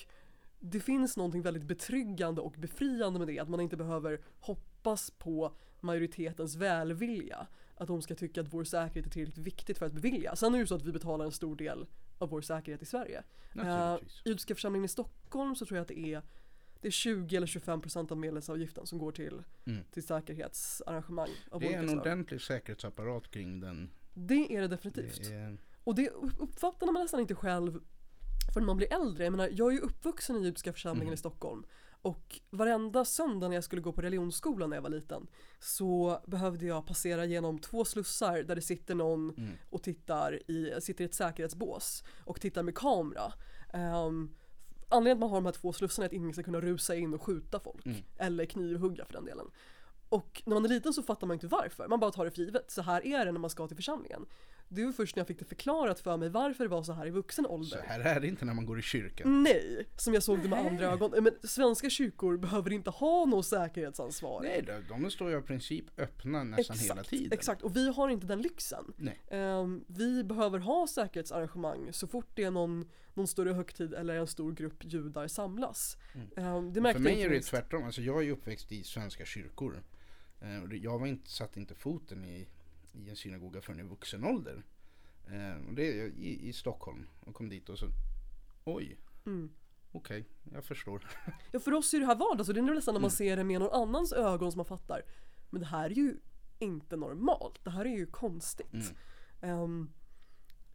det 0.59 0.79
finns 0.79 1.17
någonting 1.17 1.41
väldigt 1.41 1.63
betryggande 1.63 2.41
och 2.41 2.53
befriande 2.57 3.19
med 3.19 3.27
det, 3.27 3.39
att 3.39 3.49
man 3.49 3.59
inte 3.59 3.77
behöver 3.77 4.21
hoppas 4.39 5.11
på 5.11 5.51
majoritetens 5.79 6.55
välvilja. 6.55 7.47
Att 7.75 7.87
de 7.87 8.01
ska 8.01 8.15
tycka 8.15 8.41
att 8.41 8.53
vår 8.53 8.63
säkerhet 8.63 9.05
är 9.05 9.09
tillräckligt 9.09 9.45
viktigt 9.45 9.77
för 9.77 9.85
att 9.85 9.93
bevilja. 9.93 10.35
Sen 10.35 10.53
är 10.53 10.57
det 10.57 10.61
ju 10.61 10.67
så 10.67 10.75
att 10.75 10.85
vi 10.85 10.91
betalar 10.91 11.25
en 11.25 11.31
stor 11.31 11.55
del 11.55 11.85
av 12.17 12.29
vår 12.29 12.41
säkerhet 12.41 12.81
i 12.81 12.85
Sverige. 12.85 13.23
I 13.55 14.29
Judiska 14.29 14.55
församlingen 14.55 14.85
i 14.85 14.87
Stockholm 14.87 15.55
så 15.55 15.65
tror 15.65 15.77
jag 15.77 15.81
att 15.81 15.87
det 15.87 15.99
är 15.99 16.21
det 16.81 16.87
är 16.87 16.91
20 16.91 17.35
eller 17.37 17.47
25 17.47 17.81
procent 17.81 18.11
av 18.11 18.17
medlemsavgiften 18.17 18.85
som 18.87 18.97
går 18.99 19.11
till, 19.11 19.43
Mm. 19.65 19.83
till 19.91 20.03
säkerhetsarrangemang 20.03 21.29
Det 21.59 21.73
är 21.73 21.79
en 21.79 21.87
slag. 21.89 21.99
ordentlig 22.01 22.41
säkerhetsapparat 22.41 23.31
kring 23.31 23.59
den. 23.59 23.89
Det 24.13 24.55
är 24.55 24.61
det 24.61 24.67
definitivt. 24.67 25.23
Det 25.29 25.33
är, 25.35 25.57
Och 25.83 25.95
det 25.95 26.09
uppfattar 26.09 26.85
man 26.91 26.93
nästan 27.03 27.19
inte 27.19 27.35
själv 27.35 27.79
förrän 28.53 28.65
man 28.65 28.77
blir 28.77 28.93
äldre. 28.93 29.23
Jag 29.23 29.31
menar, 29.31 29.49
jag 29.53 29.67
är 29.67 29.71
ju 29.71 29.79
uppvuxen 29.79 30.35
i 30.35 30.43
judiska 30.43 30.73
församlingen 30.73 31.07
Mm. 31.07 31.13
i 31.13 31.17
Stockholm. 31.17 31.65
Och 32.03 32.39
varenda 32.49 33.05
söndag 33.05 33.47
när 33.47 33.55
jag 33.55 33.63
skulle 33.63 33.81
gå 33.81 33.91
på 33.91 34.01
religionsskolan 34.01 34.69
när 34.69 34.77
jag 34.77 34.81
var 34.81 34.89
liten 34.89 35.27
så 35.59 36.19
behövde 36.27 36.65
jag 36.65 36.85
passera 36.85 37.25
genom 37.25 37.59
två 37.59 37.85
slussar 37.85 38.43
där 38.43 38.55
det 38.55 38.61
sitter 38.61 38.95
någon 38.95 39.29
Mm. 39.37 39.51
och 39.69 39.83
tittar 39.83 40.51
i, 40.51 40.81
sitter 40.81 41.03
i 41.03 41.05
ett 41.05 41.13
säkerhetsbås 41.13 42.03
och 42.25 42.41
tittar 42.41 42.63
med 42.63 42.75
kamera. 42.75 43.33
Um, 43.73 44.35
anledningen 44.89 45.17
att 45.17 45.19
man 45.19 45.29
har 45.29 45.37
de 45.37 45.45
här 45.45 45.51
två 45.53 45.73
slussarna 45.73 46.05
är 46.05 46.09
att 46.09 46.13
ingen 46.13 46.33
ska 46.33 46.43
kunna 46.43 46.61
rusa 46.61 46.95
in 46.95 47.13
och 47.13 47.21
skjuta 47.23 47.59
folk. 47.59 47.85
Mm. 47.85 47.97
Eller 48.17 48.45
knivhugga 48.45 49.05
för 49.05 49.13
den 49.13 49.25
delen. 49.25 49.45
Och 50.09 50.43
när 50.45 50.53
man 50.53 50.65
är 50.65 50.69
liten 50.69 50.93
så 50.93 51.03
fattar 51.03 51.27
man 51.27 51.33
inte 51.33 51.47
varför. 51.47 51.87
Man 51.87 51.99
bara 51.99 52.11
tar 52.11 52.25
det 52.25 52.31
för 52.31 52.41
givet. 52.41 52.71
Så 52.71 52.81
här 52.81 53.05
är 53.05 53.25
det 53.25 53.31
när 53.31 53.39
man 53.39 53.49
ska 53.49 53.67
till 53.67 53.75
församlingen. 53.77 54.25
Det 54.75 54.85
var 54.85 54.91
först 54.91 55.15
när 55.15 55.21
jag 55.21 55.27
fick 55.27 55.39
det 55.39 55.45
förklarat 55.45 55.99
för 55.99 56.17
mig 56.17 56.29
varför 56.29 56.63
det 56.63 56.69
var 56.69 56.83
så 56.83 56.93
här 56.93 57.07
i 57.07 57.09
vuxen 57.09 57.45
så 57.45 57.51
ålder. 57.51 57.81
här 57.87 57.99
är 57.99 58.19
det 58.19 58.27
inte 58.27 58.45
när 58.45 58.53
man 58.53 58.65
går 58.65 58.79
i 58.79 58.81
kyrkan. 58.81 59.43
Nej, 59.43 59.87
som 59.97 60.13
jag 60.13 60.23
såg 60.23 60.39
det 60.41 60.49
med 60.49 60.59
andra 60.59 60.85
ögon. 60.85 61.23
Men 61.23 61.33
svenska 61.43 61.89
kyrkor 61.89 62.37
behöver 62.37 62.73
inte 62.73 62.89
ha 62.89 63.25
något 63.25 63.45
säkerhetsansvar. 63.45 64.41
Nej, 64.41 64.65
de, 64.89 65.11
står 65.11 65.31
ju 65.31 65.39
i 65.39 65.41
princip 65.41 65.85
öppna 65.99 66.43
nästan 66.43 66.77
hela 66.77 67.03
tiden. 67.03 67.31
Exakt, 67.31 67.61
och 67.61 67.75
vi 67.75 67.91
har 67.91 68.09
inte 68.09 68.27
den 68.27 68.41
lyxen. 68.41 68.93
Nej. 68.97 69.19
Ehm, 69.31 69.83
vi 69.87 70.23
behöver 70.23 70.59
ha 70.59 70.87
säkerhetsarrangemang 70.87 71.93
så 71.93 72.07
fort 72.07 72.27
det 72.35 72.43
är 72.43 72.51
någon, 72.51 72.89
någon 73.13 73.27
större 73.27 73.53
högtid 73.53 73.93
eller 73.93 74.15
en 74.15 74.27
stor 74.27 74.51
grupp 74.51 74.83
judar 74.85 75.27
samlas. 75.27 75.97
Ehm, 76.37 76.73
det 76.73 76.81
märkte 76.81 76.99
För 76.99 77.09
mig 77.09 77.21
är 77.21 77.29
det 77.29 77.41
tvärtom. 77.41 77.83
Alltså 77.83 78.01
jag 78.01 78.17
är 78.17 78.21
ju 78.21 78.31
uppväxt 78.31 78.71
i 78.71 78.83
svenska 78.83 79.25
kyrkor. 79.25 79.83
Eh, 80.41 80.63
det- 80.69 80.77
Jag 80.77 80.99
var 80.99 81.07
inte, 81.07 81.29
satt 81.29 81.57
inte 81.57 81.75
foten 81.75 82.25
i, 82.25 82.47
i 82.93 83.09
en 83.09 83.15
synagoga 83.15 83.61
förrän 83.61 83.79
i 83.79 83.83
vuxen 83.83 84.23
ålder. 84.23 84.63
Eh, 85.27 85.67
och 85.67 85.73
det 85.73 85.99
är 85.99 86.05
i, 86.07 86.47
i 86.49 86.53
Stockholm. 86.53 87.07
Och 87.19 87.35
kom 87.35 87.49
dit 87.49 87.69
och 87.69 87.79
så, 87.79 87.85
oj, 88.63 88.97
Mm. 89.25 89.49
okej, 89.91 90.25
jag 90.53 90.65
förstår. 90.65 91.07
Ja 91.51 91.59
för 91.59 91.73
oss 91.73 91.93
är 91.93 91.99
det 91.99 92.05
här 92.05 92.15
vardag 92.15 92.45
så 92.45 92.53
det 92.53 92.59
är 92.59 92.63
nästan 92.63 92.93
när 92.93 93.01
man 93.01 93.09
Mm. 93.09 93.15
ser 93.17 93.37
det 93.37 93.43
med 93.43 93.59
någon 93.61 93.81
annans 93.81 94.13
ögon 94.13 94.51
som 94.51 94.57
man 94.59 94.65
fattar. 94.65 95.01
Men 95.49 95.61
det 95.61 95.67
här 95.67 95.85
är 95.89 95.93
ju 95.95 96.17
inte 96.59 96.95
normalt, 96.97 97.59
det 97.63 97.69
här 97.69 97.85
är 97.85 97.97
ju 97.97 98.05
konstigt. 98.05 98.73
Mm. 98.73 98.85
Ehm, 99.41 99.89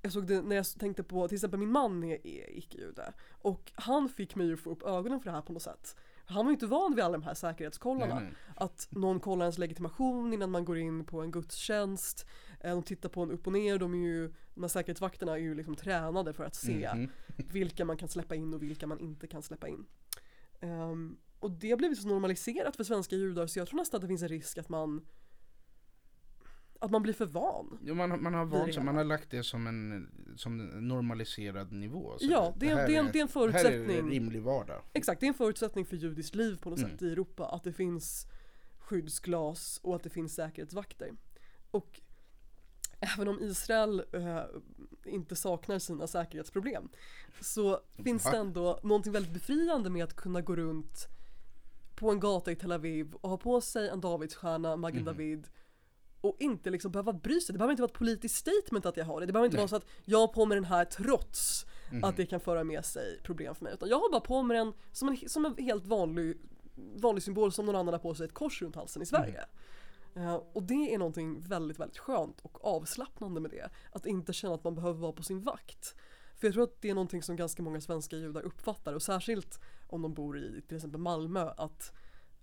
jag 0.02 0.12
såg 0.12 0.26
det 0.26 0.42
när 0.42 0.56
jag 0.56 0.66
tänkte 0.78 1.02
på, 1.02 1.28
till 1.28 1.34
exempel 1.36 1.60
min 1.60 1.70
man 1.70 2.04
är, 2.04 2.26
är 2.26 2.58
icke-jude. 2.58 3.12
Och 3.30 3.72
han 3.74 4.08
fick 4.08 4.34
mig 4.34 4.46
ju 4.46 4.56
få 4.56 4.70
upp 4.70 4.82
ögonen 4.82 5.20
för 5.20 5.24
det 5.30 5.34
här 5.36 5.42
på 5.42 5.52
något 5.52 5.62
sätt. 5.62 5.96
Han 6.28 6.44
var 6.44 6.50
ju 6.50 6.54
inte 6.54 6.66
van 6.66 6.94
vid 6.94 7.04
alla 7.04 7.18
de 7.18 7.22
här 7.24 7.34
säkerhetskollarna. 7.34 8.14
Nej, 8.14 8.24
nej. 8.24 8.34
Att 8.56 8.88
någon 8.90 9.20
kollar 9.20 9.44
ens 9.44 9.58
legitimation 9.58 10.32
innan 10.32 10.50
man 10.50 10.64
går 10.64 10.78
in 10.78 11.04
på 11.04 11.20
en 11.20 11.30
gudstjänst. 11.30 12.26
Eh, 12.60 12.70
De 12.74 12.82
tittar 12.82 13.08
på 13.08 13.22
en 13.22 13.30
upp 13.30 13.46
och 13.46 13.52
ner, 13.52 13.78
de 13.78 13.94
är 13.94 13.98
ju, 13.98 14.34
de 14.54 14.60
här 14.60 14.68
säkerhetsvakterna 14.68 15.32
är 15.32 15.36
ju 15.36 15.54
liksom 15.54 15.74
tränade 15.76 16.32
för 16.32 16.44
att 16.44 16.54
se 16.54 16.90
Mhm. 16.94 17.10
vilka 17.36 17.84
man 17.84 17.96
kan 17.96 18.08
släppa 18.08 18.34
in 18.34 18.54
och 18.54 18.62
vilka 18.62 18.86
man 18.86 18.98
inte 19.00 19.26
kan 19.26 19.42
släppa 19.42 19.68
in. 19.68 19.86
Ehm, 20.60 21.16
och 21.40 21.50
det 21.50 21.70
har 21.70 21.76
blivit 21.76 21.98
så 22.02 22.08
normaliserat 22.08 22.76
för 22.76 22.84
svenska 22.84 23.16
judar 23.16 23.46
så 23.46 23.58
jag 23.58 23.68
tror 23.68 23.78
nästan 23.78 23.98
att 23.98 24.02
det 24.02 24.08
finns 24.08 24.22
en 24.22 24.28
risk 24.28 24.58
att 24.58 24.68
man 24.68 25.06
att 26.78 26.90
man 26.90 27.02
blir 27.02 27.12
för 27.14 27.26
van. 27.26 27.78
Jo, 27.82 27.94
man, 27.94 28.10
har- 28.10 28.18
man 28.18 28.34
har 28.34 28.44
vant 28.44 28.74
sig, 28.74 28.82
man 28.84 28.96
har 28.96 29.04
lagt 29.04 29.30
det 29.30 29.42
som 29.44 29.66
en, 29.66 30.10
som 30.36 30.60
en 30.60 30.88
normaliserad 30.88 31.72
nivå. 31.72 32.16
Ja, 32.20 32.54
det 32.56 32.68
är- 32.68 32.74
det 32.76 32.80
är 32.80 32.84
en- 32.84 32.86
det 32.86 32.94
är 32.94 33.00
en 33.00 33.12
Det 33.12 33.18
här 33.18 33.24
är 33.24 33.26
förutsättning. 33.28 33.98
en 33.98 34.10
rimlig 34.10 34.42
vardag. 34.42 34.82
Exakt, 34.92 35.20
det 35.20 35.26
är 35.26 35.28
en 35.28 35.34
förutsättning 35.34 35.84
för 35.86 35.96
judiskt 35.96 36.34
liv 36.34 36.58
på 36.62 36.70
något 36.70 36.78
Mm. 36.78 36.90
sätt 36.90 37.02
i 37.02 37.12
Europa 37.12 37.46
att 37.48 37.64
det 37.64 37.72
finns 37.72 38.26
skyddsglas 38.78 39.80
och 39.82 39.96
att 39.96 40.02
det 40.02 40.10
finns 40.10 40.34
säkerhetsvakter. 40.34 41.12
Och 41.70 42.00
även 43.00 43.28
om 43.28 43.40
Israel 43.42 44.02
eh, 44.12 44.40
inte 45.04 45.36
saknar 45.36 45.78
sina 45.78 46.06
säkerhetsproblem 46.06 46.88
så 47.40 47.80
finns 48.04 48.24
det 48.24 48.36
ändå 48.36 48.80
någonting 48.82 49.12
väldigt 49.12 49.32
befriande 49.32 49.90
med 49.90 50.04
att 50.04 50.16
kunna 50.16 50.40
gå 50.40 50.56
runt 50.56 51.06
på 51.96 52.10
en 52.10 52.20
gata 52.20 52.52
i 52.52 52.56
Tel 52.56 52.72
Aviv 52.72 53.14
och 53.14 53.30
ha 53.30 53.36
på 53.36 53.60
sig 53.60 53.88
en 53.88 54.00
Davidsstjärna, 54.00 54.76
Magen 54.76 54.96
Mhm. 54.96 55.04
David 55.04 55.48
och 56.20 56.36
inte 56.38 56.70
liksom 56.70 56.92
behöva 56.92 57.12
bry 57.12 57.40
sig. 57.40 57.52
Det 57.52 57.58
behöver 57.58 57.72
inte 57.72 57.82
vara 57.82 57.90
ett 57.90 57.98
politiskt 57.98 58.36
statement 58.36 58.86
att 58.86 58.96
jag 58.96 59.04
har 59.04 59.20
det. 59.20 59.26
Det 59.26 59.32
behöver 59.32 59.46
inte 59.46 59.56
Nej. 59.56 59.62
vara 59.62 59.68
så 59.68 59.76
att 59.76 59.86
jag 60.04 60.18
har 60.18 60.28
på 60.28 60.46
mig 60.46 60.54
den 60.56 60.64
här 60.64 60.84
trots 60.84 61.66
Mhm. 61.90 62.04
att 62.04 62.16
det 62.16 62.26
kan 62.26 62.40
föra 62.40 62.64
med 62.64 62.84
sig 62.84 63.20
problem 63.22 63.54
för 63.54 63.64
mig. 63.64 63.74
Utan 63.74 63.88
jag 63.88 63.96
har 63.98 64.10
bara 64.10 64.20
på 64.20 64.42
mig 64.42 64.56
den 64.56 64.72
som 64.92 65.08
en, 65.08 65.28
som 65.28 65.44
en 65.44 65.54
helt 65.58 65.86
vanlig 65.86 66.36
vanlig 66.96 67.22
symbol 67.22 67.52
som 67.52 67.66
någon 67.66 67.76
annan 67.76 67.94
har 67.94 67.98
på 67.98 68.14
sig 68.14 68.26
ett 68.26 68.34
kors 68.34 68.62
runt 68.62 68.76
halsen 68.76 69.02
i 69.02 69.06
Sverige. 69.06 69.44
Eh, 70.14 70.34
och 70.52 70.62
det 70.62 70.94
är 70.94 70.98
någonting 70.98 71.40
väldigt, 71.40 71.78
väldigt 71.78 71.98
skönt 71.98 72.40
och 72.42 72.64
avslappnande 72.64 73.40
med 73.40 73.50
det. 73.50 73.70
Att 73.92 74.06
inte 74.06 74.32
känna 74.32 74.54
att 74.54 74.64
man 74.64 74.74
behöver 74.74 75.00
vara 75.00 75.12
på 75.12 75.22
sin 75.22 75.40
vakt. 75.40 75.94
För 76.36 76.46
jag 76.46 76.54
tror 76.54 76.64
att 76.64 76.80
det 76.80 76.90
är 76.90 76.94
någonting 76.94 77.22
som 77.22 77.36
ganska 77.36 77.62
många 77.62 77.80
svenska 77.80 78.16
judar 78.16 78.42
uppfattar 78.42 78.94
och 78.94 79.02
särskilt 79.02 79.60
om 79.88 80.02
de 80.02 80.14
bor 80.14 80.38
i 80.38 80.62
till 80.68 80.76
exempel 80.76 81.00
Malmö 81.00 81.50
att, 81.56 81.92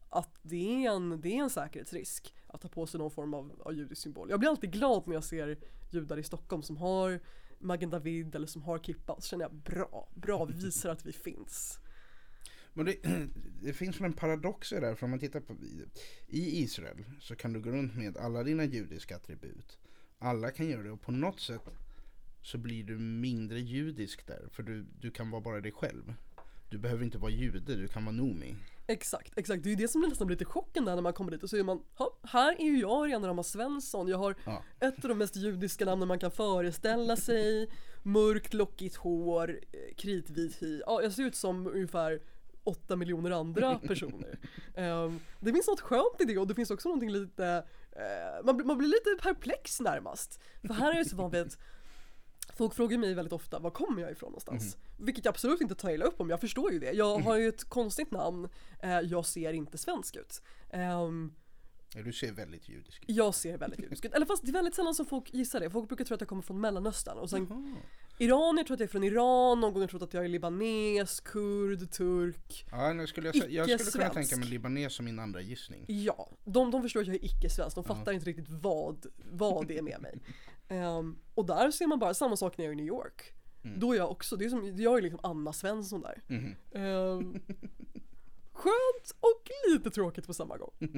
att 0.10 0.40
det, 0.42 0.86
är 0.86 0.92
en, 0.92 1.22
det 1.22 1.30
är 1.38 1.44
en 1.44 1.50
säkerhetsrisk 1.50 2.36
att 2.56 2.64
ha 2.64 2.70
på 2.70 2.86
sig 2.86 2.98
någon 2.98 3.12
form 3.12 3.34
av, 3.34 3.62
av 3.66 3.74
judisk 3.74 4.02
symbol. 4.02 4.30
Jag 4.30 4.40
blir 4.40 4.50
alltid 4.50 4.72
glad 4.72 5.08
när 5.08 5.14
jag 5.14 5.24
ser 5.24 5.58
judar 5.90 6.18
i 6.18 6.24
Stockholm 6.24 6.64
som 6.64 6.78
har 6.78 7.20
Magen 7.60 7.90
David 7.90 8.36
eller 8.36 8.48
som 8.48 8.64
har 8.64 8.80
kippa 8.80 9.16
så 9.16 9.28
känner 9.28 9.46
jag 9.46 9.54
bra, 9.54 10.10
bra, 10.16 10.46
vi 10.46 10.54
visar 10.54 10.90
att 10.90 11.06
vi 11.06 11.12
finns. 11.12 11.80
Men 12.74 12.86
det, 12.86 12.98
det 13.62 13.74
finns 13.74 14.02
väl 14.02 14.06
en 14.06 14.14
paradox 14.14 14.74
i 14.74 14.80
det 14.80 14.88
här. 14.88 14.96
för 14.96 15.06
om 15.06 15.10
man 15.10 15.20
tittar 15.20 15.40
på 15.40 15.56
i 16.28 16.64
Israel 16.64 17.04
så 17.22 17.36
kan 17.36 17.54
du 17.54 17.62
gå 17.62 17.70
runt 17.70 17.96
med 17.96 18.18
alla 18.18 18.44
dina 18.44 18.64
judiska 18.66 19.16
attribut. 19.16 19.80
Alla 20.18 20.52
kan 20.52 20.68
göra 20.68 20.84
det 20.84 20.92
och 20.92 21.02
på 21.02 21.12
något 21.12 21.40
sätt 21.40 21.70
så 22.42 22.58
blir 22.58 22.84
du 22.84 22.98
mindre 22.98 23.60
judisk 23.60 24.28
där, 24.28 24.50
för 24.52 24.64
du, 24.64 24.86
du 25.00 25.12
kan 25.12 25.32
vara 25.32 25.42
bara 25.42 25.62
dig 25.62 25.72
själv. 25.72 26.14
Du 26.70 26.78
behöver 26.78 27.04
inte 27.04 27.18
vara 27.18 27.32
jude, 27.32 27.76
du 27.76 27.88
kan 27.88 28.06
vara 28.06 28.16
nomi. 28.16 28.56
Exakt, 28.88 29.34
exakt. 29.38 29.64
Det 29.64 29.70
är 29.70 29.72
ju 29.72 29.76
det 29.76 29.88
som 29.88 30.02
nästan 30.02 30.28
blir 30.28 30.36
lite 30.38 30.46
chocken 30.52 30.86
där 30.86 30.96
när 30.96 31.02
man 31.02 31.14
kommer 31.14 31.32
dit 31.32 31.44
och 31.44 31.50
så 31.50 31.58
är 31.58 31.64
man, 31.64 31.80
här 32.24 32.62
är 32.62 32.66
ju 32.66 32.80
jag 32.80 33.08
rena 33.08 33.28
rama 33.28 33.44
Svensson. 33.44 34.08
Jag 34.08 34.18
har 34.18 34.36
Ja. 34.46 34.64
ett 34.80 35.04
av 35.06 35.10
de 35.10 35.18
mest 35.18 35.36
judiska 35.36 35.86
namnen 35.86 36.08
man 36.08 36.20
kan 36.20 36.32
föreställa 36.32 37.16
sig. 37.16 37.70
Mörkt 38.04 38.54
lockigt 38.54 38.96
hår, 38.96 39.50
eh, 39.50 39.96
kritvit 39.96 40.62
hy. 40.62 40.82
Ja, 40.86 41.02
jag 41.02 41.12
ser 41.12 41.24
ut 41.24 41.36
som 41.36 41.68
ungefär 41.68 42.20
åtta 42.64 42.96
miljoner 42.96 43.32
andra 43.32 43.80
personer. 43.88 44.40
Ehm, 44.76 45.20
det 45.40 45.54
finns 45.54 45.68
något 45.68 45.82
skönt 45.82 46.16
i 46.22 46.26
det 46.26 46.38
och 46.38 46.48
det 46.48 46.56
finns 46.56 46.72
också 46.72 46.90
någonting 46.90 47.12
lite, 47.12 47.66
eh, 47.92 48.46
man, 48.46 48.68
man 48.68 48.78
blir 48.78 48.88
lite 48.88 49.24
perplex 49.24 49.80
närmast. 49.82 50.40
För 50.68 50.74
här 50.74 50.94
är 50.94 50.98
det 50.98 51.06
så 51.06 51.16
vanligt 51.16 51.58
Folk 52.56 52.74
frågar 52.74 52.98
mig 52.98 53.14
väldigt 53.14 53.34
ofta, 53.34 53.60
var 53.60 53.70
kommer 53.72 54.02
jag 54.02 54.12
ifrån 54.12 54.30
någonstans? 54.30 54.78
Vilket 54.98 55.26
jag 55.26 55.32
absolut 55.32 55.62
inte 55.62 55.76
tar 55.76 55.90
illa 55.90 56.06
upp 56.06 56.22
om, 56.22 56.30
jag 56.30 56.42
förstår 56.42 56.72
ju 56.72 56.80
det. 56.80 56.92
Jag 56.92 57.20
har 57.20 57.36
ju 57.38 57.48
ett 57.48 57.64
konstigt 57.64 58.12
namn, 58.12 58.50
eh, 58.80 59.00
jag 59.00 59.26
ser 59.26 59.54
inte 59.54 59.78
svensk 59.78 60.16
ut. 60.16 60.42
Ja, 60.72 62.04
Du 62.04 62.14
ser 62.14 62.32
väldigt 62.32 62.70
judisk 62.70 63.04
ut. 63.04 63.16
jag 63.16 63.36
ser 63.36 63.58
väldigt 63.58 63.80
judisk 63.80 64.06
ut. 64.06 64.14
Eller 64.14 64.26
fast 64.26 64.44
det 64.46 64.50
är 64.50 64.54
väldigt 64.54 64.76
sällan 64.76 64.96
som 64.96 65.06
folk 65.06 65.34
gissar 65.34 65.60
det. 65.60 65.70
Folk 65.70 65.88
brukar 65.88 66.06
tro 66.06 66.16
att 66.16 66.22
jag 66.22 66.28
kommer 66.28 66.42
från 66.42 66.62
mellanöstern 66.62 67.18
och 67.18 67.30
sen. 67.30 67.46
iranier 68.18 68.64
tror 68.64 68.74
att 68.76 68.80
jag 68.80 68.88
är 68.88 68.92
från 68.92 69.04
Iran, 69.04 69.60
någon 69.60 69.74
gång 69.74 69.82
har 69.82 69.88
trott 69.88 70.02
att 70.02 70.14
jag 70.14 70.26
är 70.26 70.30
libanes, 70.30 71.20
kurd, 71.20 71.92
turk. 71.92 72.66
Ja, 72.72 72.94
nu 72.94 73.08
skulle 73.08 73.28
jag, 73.34 73.52
jag 73.52 73.80
skulle 73.80 73.92
kunna 73.92 74.14
tänka 74.14 74.38
mig 74.38 74.50
libanes 74.50 74.94
som 74.94 75.06
min 75.06 75.20
andra 75.20 75.42
gissning. 75.42 75.86
Ja, 75.88 76.30
de, 76.46 76.72
de 76.72 76.82
förstår 76.82 77.02
att 77.02 77.08
jag 77.08 77.16
är 77.16 77.26
icke-svensk, 77.26 77.76
de 77.76 77.84
fattar 77.84 78.12
inte 78.14 78.26
riktigt 78.26 78.50
vad, 78.50 79.06
vad 79.32 79.68
det 79.68 79.78
är 79.78 79.82
med 79.82 80.02
mig. 80.02 80.20
Ehm, 80.68 81.18
och 81.34 81.46
där 81.46 81.72
ser 81.72 81.88
man 81.88 82.00
bara 82.00 82.14
samma 82.14 82.38
sak 82.38 82.58
när 82.58 82.66
jag 82.66 82.70
är 82.70 82.74
i 82.74 82.76
New 82.78 82.86
York. 82.86 83.32
Då 83.78 83.94
är 83.94 83.98
jag 83.98 84.12
också, 84.12 84.36
det 84.36 84.46
är 84.46 84.50
som, 84.50 84.78
jag 84.78 84.98
är 84.98 85.02
liksom 85.02 85.20
Anna 85.24 85.54
Svensson 85.54 86.02
där. 86.02 86.22
Mhm. 86.28 86.56
Ehm, 86.72 87.40
skönt 88.52 89.16
och 89.20 89.50
lite 89.72 89.90
tråkigt 89.90 90.28
på 90.28 90.34
samma 90.34 90.58
gång. 90.58 90.72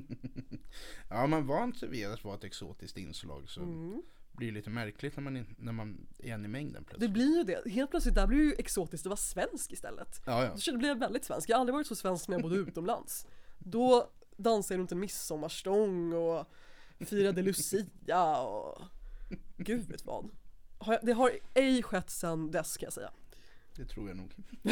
Ja, 1.10 1.28
man 1.28 1.48
vant 1.48 1.78
sig 1.78 1.90
vid 1.90 2.08
att 2.08 2.24
vara 2.24 2.36
ett 2.36 2.44
exotiskt 2.44 2.98
inslag 2.98 3.50
så 3.50 3.62
Mm. 3.62 4.02
Blir 4.38 4.48
det 4.48 4.54
lite 4.54 4.70
märkligt 4.70 5.16
när 5.16 5.24
man, 5.24 5.38
in- 5.38 5.56
när 5.60 5.72
man 5.72 6.08
är 6.20 6.34
en 6.34 6.46
i 6.46 6.48
mängden 6.48 6.84
Det 6.84 6.90
plötsligt. 6.90 7.12
blir 7.12 7.38
ju 7.38 7.44
det, 7.44 7.70
helt 7.72 7.92
plötsligt 7.92 8.16
där 8.16 8.28
blir 8.28 8.38
det 8.38 8.44
ju 8.44 8.54
exotiskt 8.58 9.06
att 9.06 9.10
vara 9.10 9.18
svensk 9.18 9.72
istället. 9.72 10.22
Ja, 10.26 10.44
ja. 10.46 10.56
Då 10.72 10.78
blev 10.78 10.90
jag 10.90 11.00
väldigt 11.00 11.26
svensk, 11.26 11.50
jag 11.50 11.56
har 11.56 11.60
aldrig 11.60 11.74
varit 11.74 11.88
så 11.88 11.96
svensk 11.96 12.28
när 12.28 12.36
jag 12.36 12.42
bodde 12.42 12.56
utomlands. 12.56 13.28
Då 13.60 14.10
dansade 14.38 14.74
jag 14.76 14.80
runt 14.80 14.92
en 14.92 15.00
midsommarstång 15.00 16.14
och 16.14 16.48
firade 17.00 17.42
Lucia 17.42 18.38
och 18.42 18.82
gud 19.58 19.88
vet 19.88 20.06
vad. 20.06 20.30
Det 21.02 21.12
har 21.14 21.32
ej 21.54 21.84
skett 21.84 22.10
sedan 22.10 22.52
dess 22.52 22.78
kan 22.78 22.86
jag 22.88 22.94
säga. 22.94 23.12
Det 23.76 23.86
tror 23.86 24.08
jag 24.08 24.18
nog. 24.18 24.36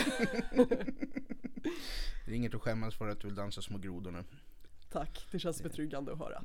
det 2.26 2.32
är 2.32 2.36
inget 2.36 2.56
att 2.56 2.62
skämmas 2.62 2.96
för 2.96 3.08
att 3.08 3.20
du 3.20 3.28
vill 3.28 3.36
dansa 3.36 3.62
små 3.62 3.78
grodor 3.78 4.12
nu. 4.12 4.24
Tack, 4.92 5.28
det 5.32 5.40
känns 5.40 5.64
betryggande 5.64 6.12
att 6.14 6.20
höra. 6.20 6.44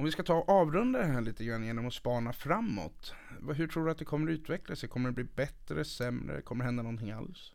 Om 0.00 0.04
vi 0.04 0.12
ska 0.12 0.22
ta 0.22 0.34
och 0.34 0.48
avrunda 0.48 0.98
det 0.98 1.04
här 1.04 1.20
lite 1.20 1.44
grann 1.44 1.64
genom 1.64 1.86
att 1.86 1.94
spana 1.94 2.32
framåt. 2.32 3.14
Hur 3.54 3.68
tror 3.68 3.84
du 3.84 3.90
att 3.90 3.98
det 3.98 4.04
kommer 4.04 4.32
att 4.32 4.34
utveckla 4.34 4.76
sig? 4.76 4.88
Kommer 4.88 5.08
det 5.08 5.14
bli 5.14 5.24
bättre, 5.24 5.84
sämre? 5.84 6.42
Kommer 6.42 6.64
det 6.64 6.66
hända 6.66 6.82
någonting 6.82 7.10
alls? 7.10 7.52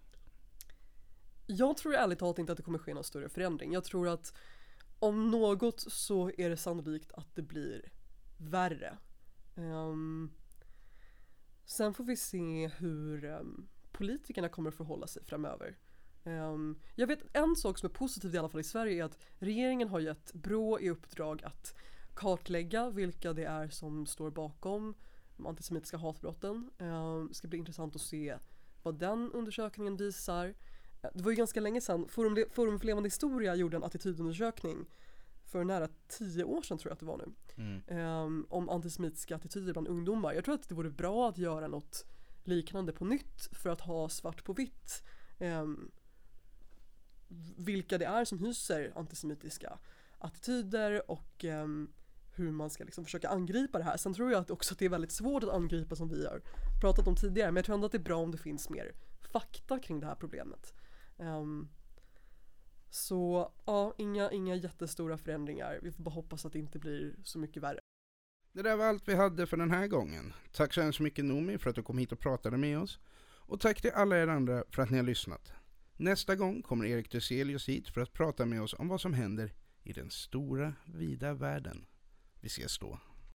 Jag 1.45 1.77
tror 1.77 1.95
ärligt 1.95 2.19
talat 2.19 2.39
inte 2.39 2.51
att 2.51 2.57
det 2.57 2.63
kommer 2.63 2.79
ske 2.79 2.93
någon 2.93 3.03
större 3.03 3.29
förändring. 3.29 3.73
Jag 3.73 3.83
tror 3.83 4.07
att 4.07 4.33
om 4.99 5.31
något 5.31 5.79
så 5.79 6.31
är 6.37 6.49
det 6.49 6.57
sannolikt 6.57 7.11
att 7.11 7.35
det 7.35 7.41
blir 7.41 7.91
värre. 8.37 8.97
Um, 9.55 10.31
sen 11.65 11.93
får 11.93 12.03
vi 12.03 12.17
se 12.17 12.67
hur 12.67 13.25
um, 13.25 13.67
politikerna 13.91 14.49
kommer 14.49 14.69
att 14.69 14.75
förhålla 14.75 15.07
sig 15.07 15.23
framöver. 15.23 15.77
Um, 16.23 16.79
jag 16.95 17.07
vet 17.07 17.19
en 17.33 17.55
sak 17.55 17.77
som 17.77 17.89
är 17.89 17.93
positiv 17.93 18.35
i 18.35 18.37
alla 18.37 18.49
fall 18.49 18.61
i 18.61 18.63
Sverige 18.63 19.01
är 19.01 19.05
att 19.05 19.19
regeringen 19.39 19.89
har 19.89 19.99
gett 19.99 20.33
Brå 20.33 20.79
i 20.79 20.89
uppdrag 20.89 21.43
att 21.43 21.75
kartlägga 22.15 22.89
vilka 22.89 23.33
det 23.33 23.43
är 23.43 23.69
som 23.69 24.05
står 24.05 24.31
bakom 24.31 24.93
de 25.37 25.47
antisemitiska 25.47 25.97
hatbrotten. 25.97 26.69
Ehm, 26.77 27.27
det 27.27 27.33
ska 27.33 27.47
bli 27.47 27.59
intressant 27.59 27.95
att 27.95 28.01
se 28.01 28.37
vad 28.83 28.99
den 28.99 29.31
undersökningen 29.31 29.97
visar. 29.97 30.53
Det 31.13 31.21
var 31.21 31.31
ju 31.31 31.37
ganska 31.37 31.59
länge 31.59 31.81
sedan, 31.81 32.07
Forum, 32.07 32.45
Forum 32.51 32.79
för 32.79 32.85
levande 32.85 33.07
historia 33.07 33.55
gjorde 33.55 33.77
en 33.77 33.83
attitydundersökning 33.83 34.85
för 35.45 35.63
nära 35.63 35.87
tio 36.07 36.43
år 36.43 36.61
sedan 36.61 36.77
tror 36.77 36.89
jag 36.89 36.93
att 36.93 36.99
det 36.99 37.05
var 37.05 37.17
nu. 37.17 37.33
Mm. 37.57 37.81
ehm, 37.87 38.47
om 38.49 38.69
antisemitiska 38.69 39.35
attityder 39.35 39.73
bland 39.73 39.87
ungdomar. 39.87 40.33
Jag 40.33 40.45
tror 40.45 40.55
att 40.55 40.69
det 40.69 40.75
vore 40.75 40.89
bra 40.89 41.29
att 41.29 41.37
göra 41.37 41.67
något 41.67 42.05
liknande 42.43 42.93
på 42.93 43.05
nytt 43.05 43.49
för 43.51 43.69
att 43.69 43.81
ha 43.81 44.09
svart 44.09 44.43
på 44.43 44.53
vitt 44.53 45.03
ehm, 45.39 45.91
vilka 47.57 47.97
det 47.97 48.05
är 48.05 48.25
som 48.25 48.39
hyser 48.39 48.91
antisemitiska 48.95 49.79
attityder 50.17 51.11
och 51.11 51.45
ehm, 51.45 51.91
hur 52.35 52.51
man 52.51 52.69
ska 52.69 52.83
liksom 52.83 53.03
försöka 53.03 53.29
angripa 53.29 53.77
det 53.77 53.83
här. 53.83 53.97
Sen 53.97 54.13
tror 54.13 54.31
jag 54.31 54.41
att 54.41 54.51
också 54.51 54.73
att 54.73 54.79
det 54.79 54.85
är 54.85 54.89
väldigt 54.89 55.11
svårt 55.11 55.43
att 55.43 55.49
angripa 55.49 55.95
som 55.95 56.09
vi 56.09 56.25
har 56.25 56.41
pratat 56.81 57.07
om 57.07 57.15
tidigare 57.15 57.51
men 57.51 57.55
jag 57.55 57.65
tror 57.65 57.75
ändå 57.75 57.85
att 57.85 57.91
det 57.91 57.97
är 57.97 58.03
bra 58.03 58.17
om 58.17 58.31
det 58.31 58.37
finns 58.37 58.69
mer 58.69 58.91
fakta 59.33 59.79
kring 59.79 59.99
det 59.99 60.07
här 60.07 60.15
problemet. 60.15 60.73
Um, 61.17 61.69
så 62.89 63.51
ja, 63.65 63.93
inga, 63.97 64.31
inga 64.31 64.55
jättestora 64.55 65.17
förändringar. 65.17 65.79
Vi 65.81 65.91
får 65.91 66.03
bara 66.03 66.11
hoppas 66.11 66.45
att 66.45 66.53
det 66.53 66.59
inte 66.59 66.79
blir 66.79 67.15
så 67.23 67.39
mycket 67.39 67.63
värre. 67.63 67.79
Det 68.51 68.61
där 68.61 68.75
var 68.75 68.85
allt 68.85 69.07
vi 69.07 69.15
hade 69.15 69.47
för 69.47 69.57
den 69.57 69.71
här 69.71 69.87
gången. 69.87 70.33
Tack 70.51 70.73
så 70.73 70.81
hemskt 70.81 70.99
mycket 70.99 71.25
Nomi 71.25 71.57
för 71.57 71.69
att 71.69 71.75
du 71.75 71.83
kom 71.83 71.97
hit 71.97 72.11
och 72.11 72.19
pratade 72.19 72.57
med 72.57 72.79
oss. 72.79 72.99
Och 73.47 73.59
tack 73.59 73.81
till 73.81 73.91
alla 73.91 74.17
er 74.17 74.27
andra 74.27 74.63
för 74.69 74.81
att 74.81 74.89
ni 74.89 74.97
har 74.97 75.03
lyssnat. 75.03 75.53
Nästa 75.97 76.35
gång 76.35 76.61
kommer 76.61 76.85
Erik 76.85 77.11
Duselius 77.11 77.69
hit 77.69 77.89
för 77.89 78.01
att 78.01 78.13
prata 78.13 78.45
med 78.45 78.61
oss 78.61 78.73
om 78.73 78.87
vad 78.87 79.01
som 79.01 79.13
händer 79.13 79.53
i 79.83 79.93
den 79.93 80.09
stora, 80.09 80.73
vida 80.85 81.33
världen. 81.33 81.85
Vi 82.45 82.49
ses 82.49 82.77
då. 82.77 82.99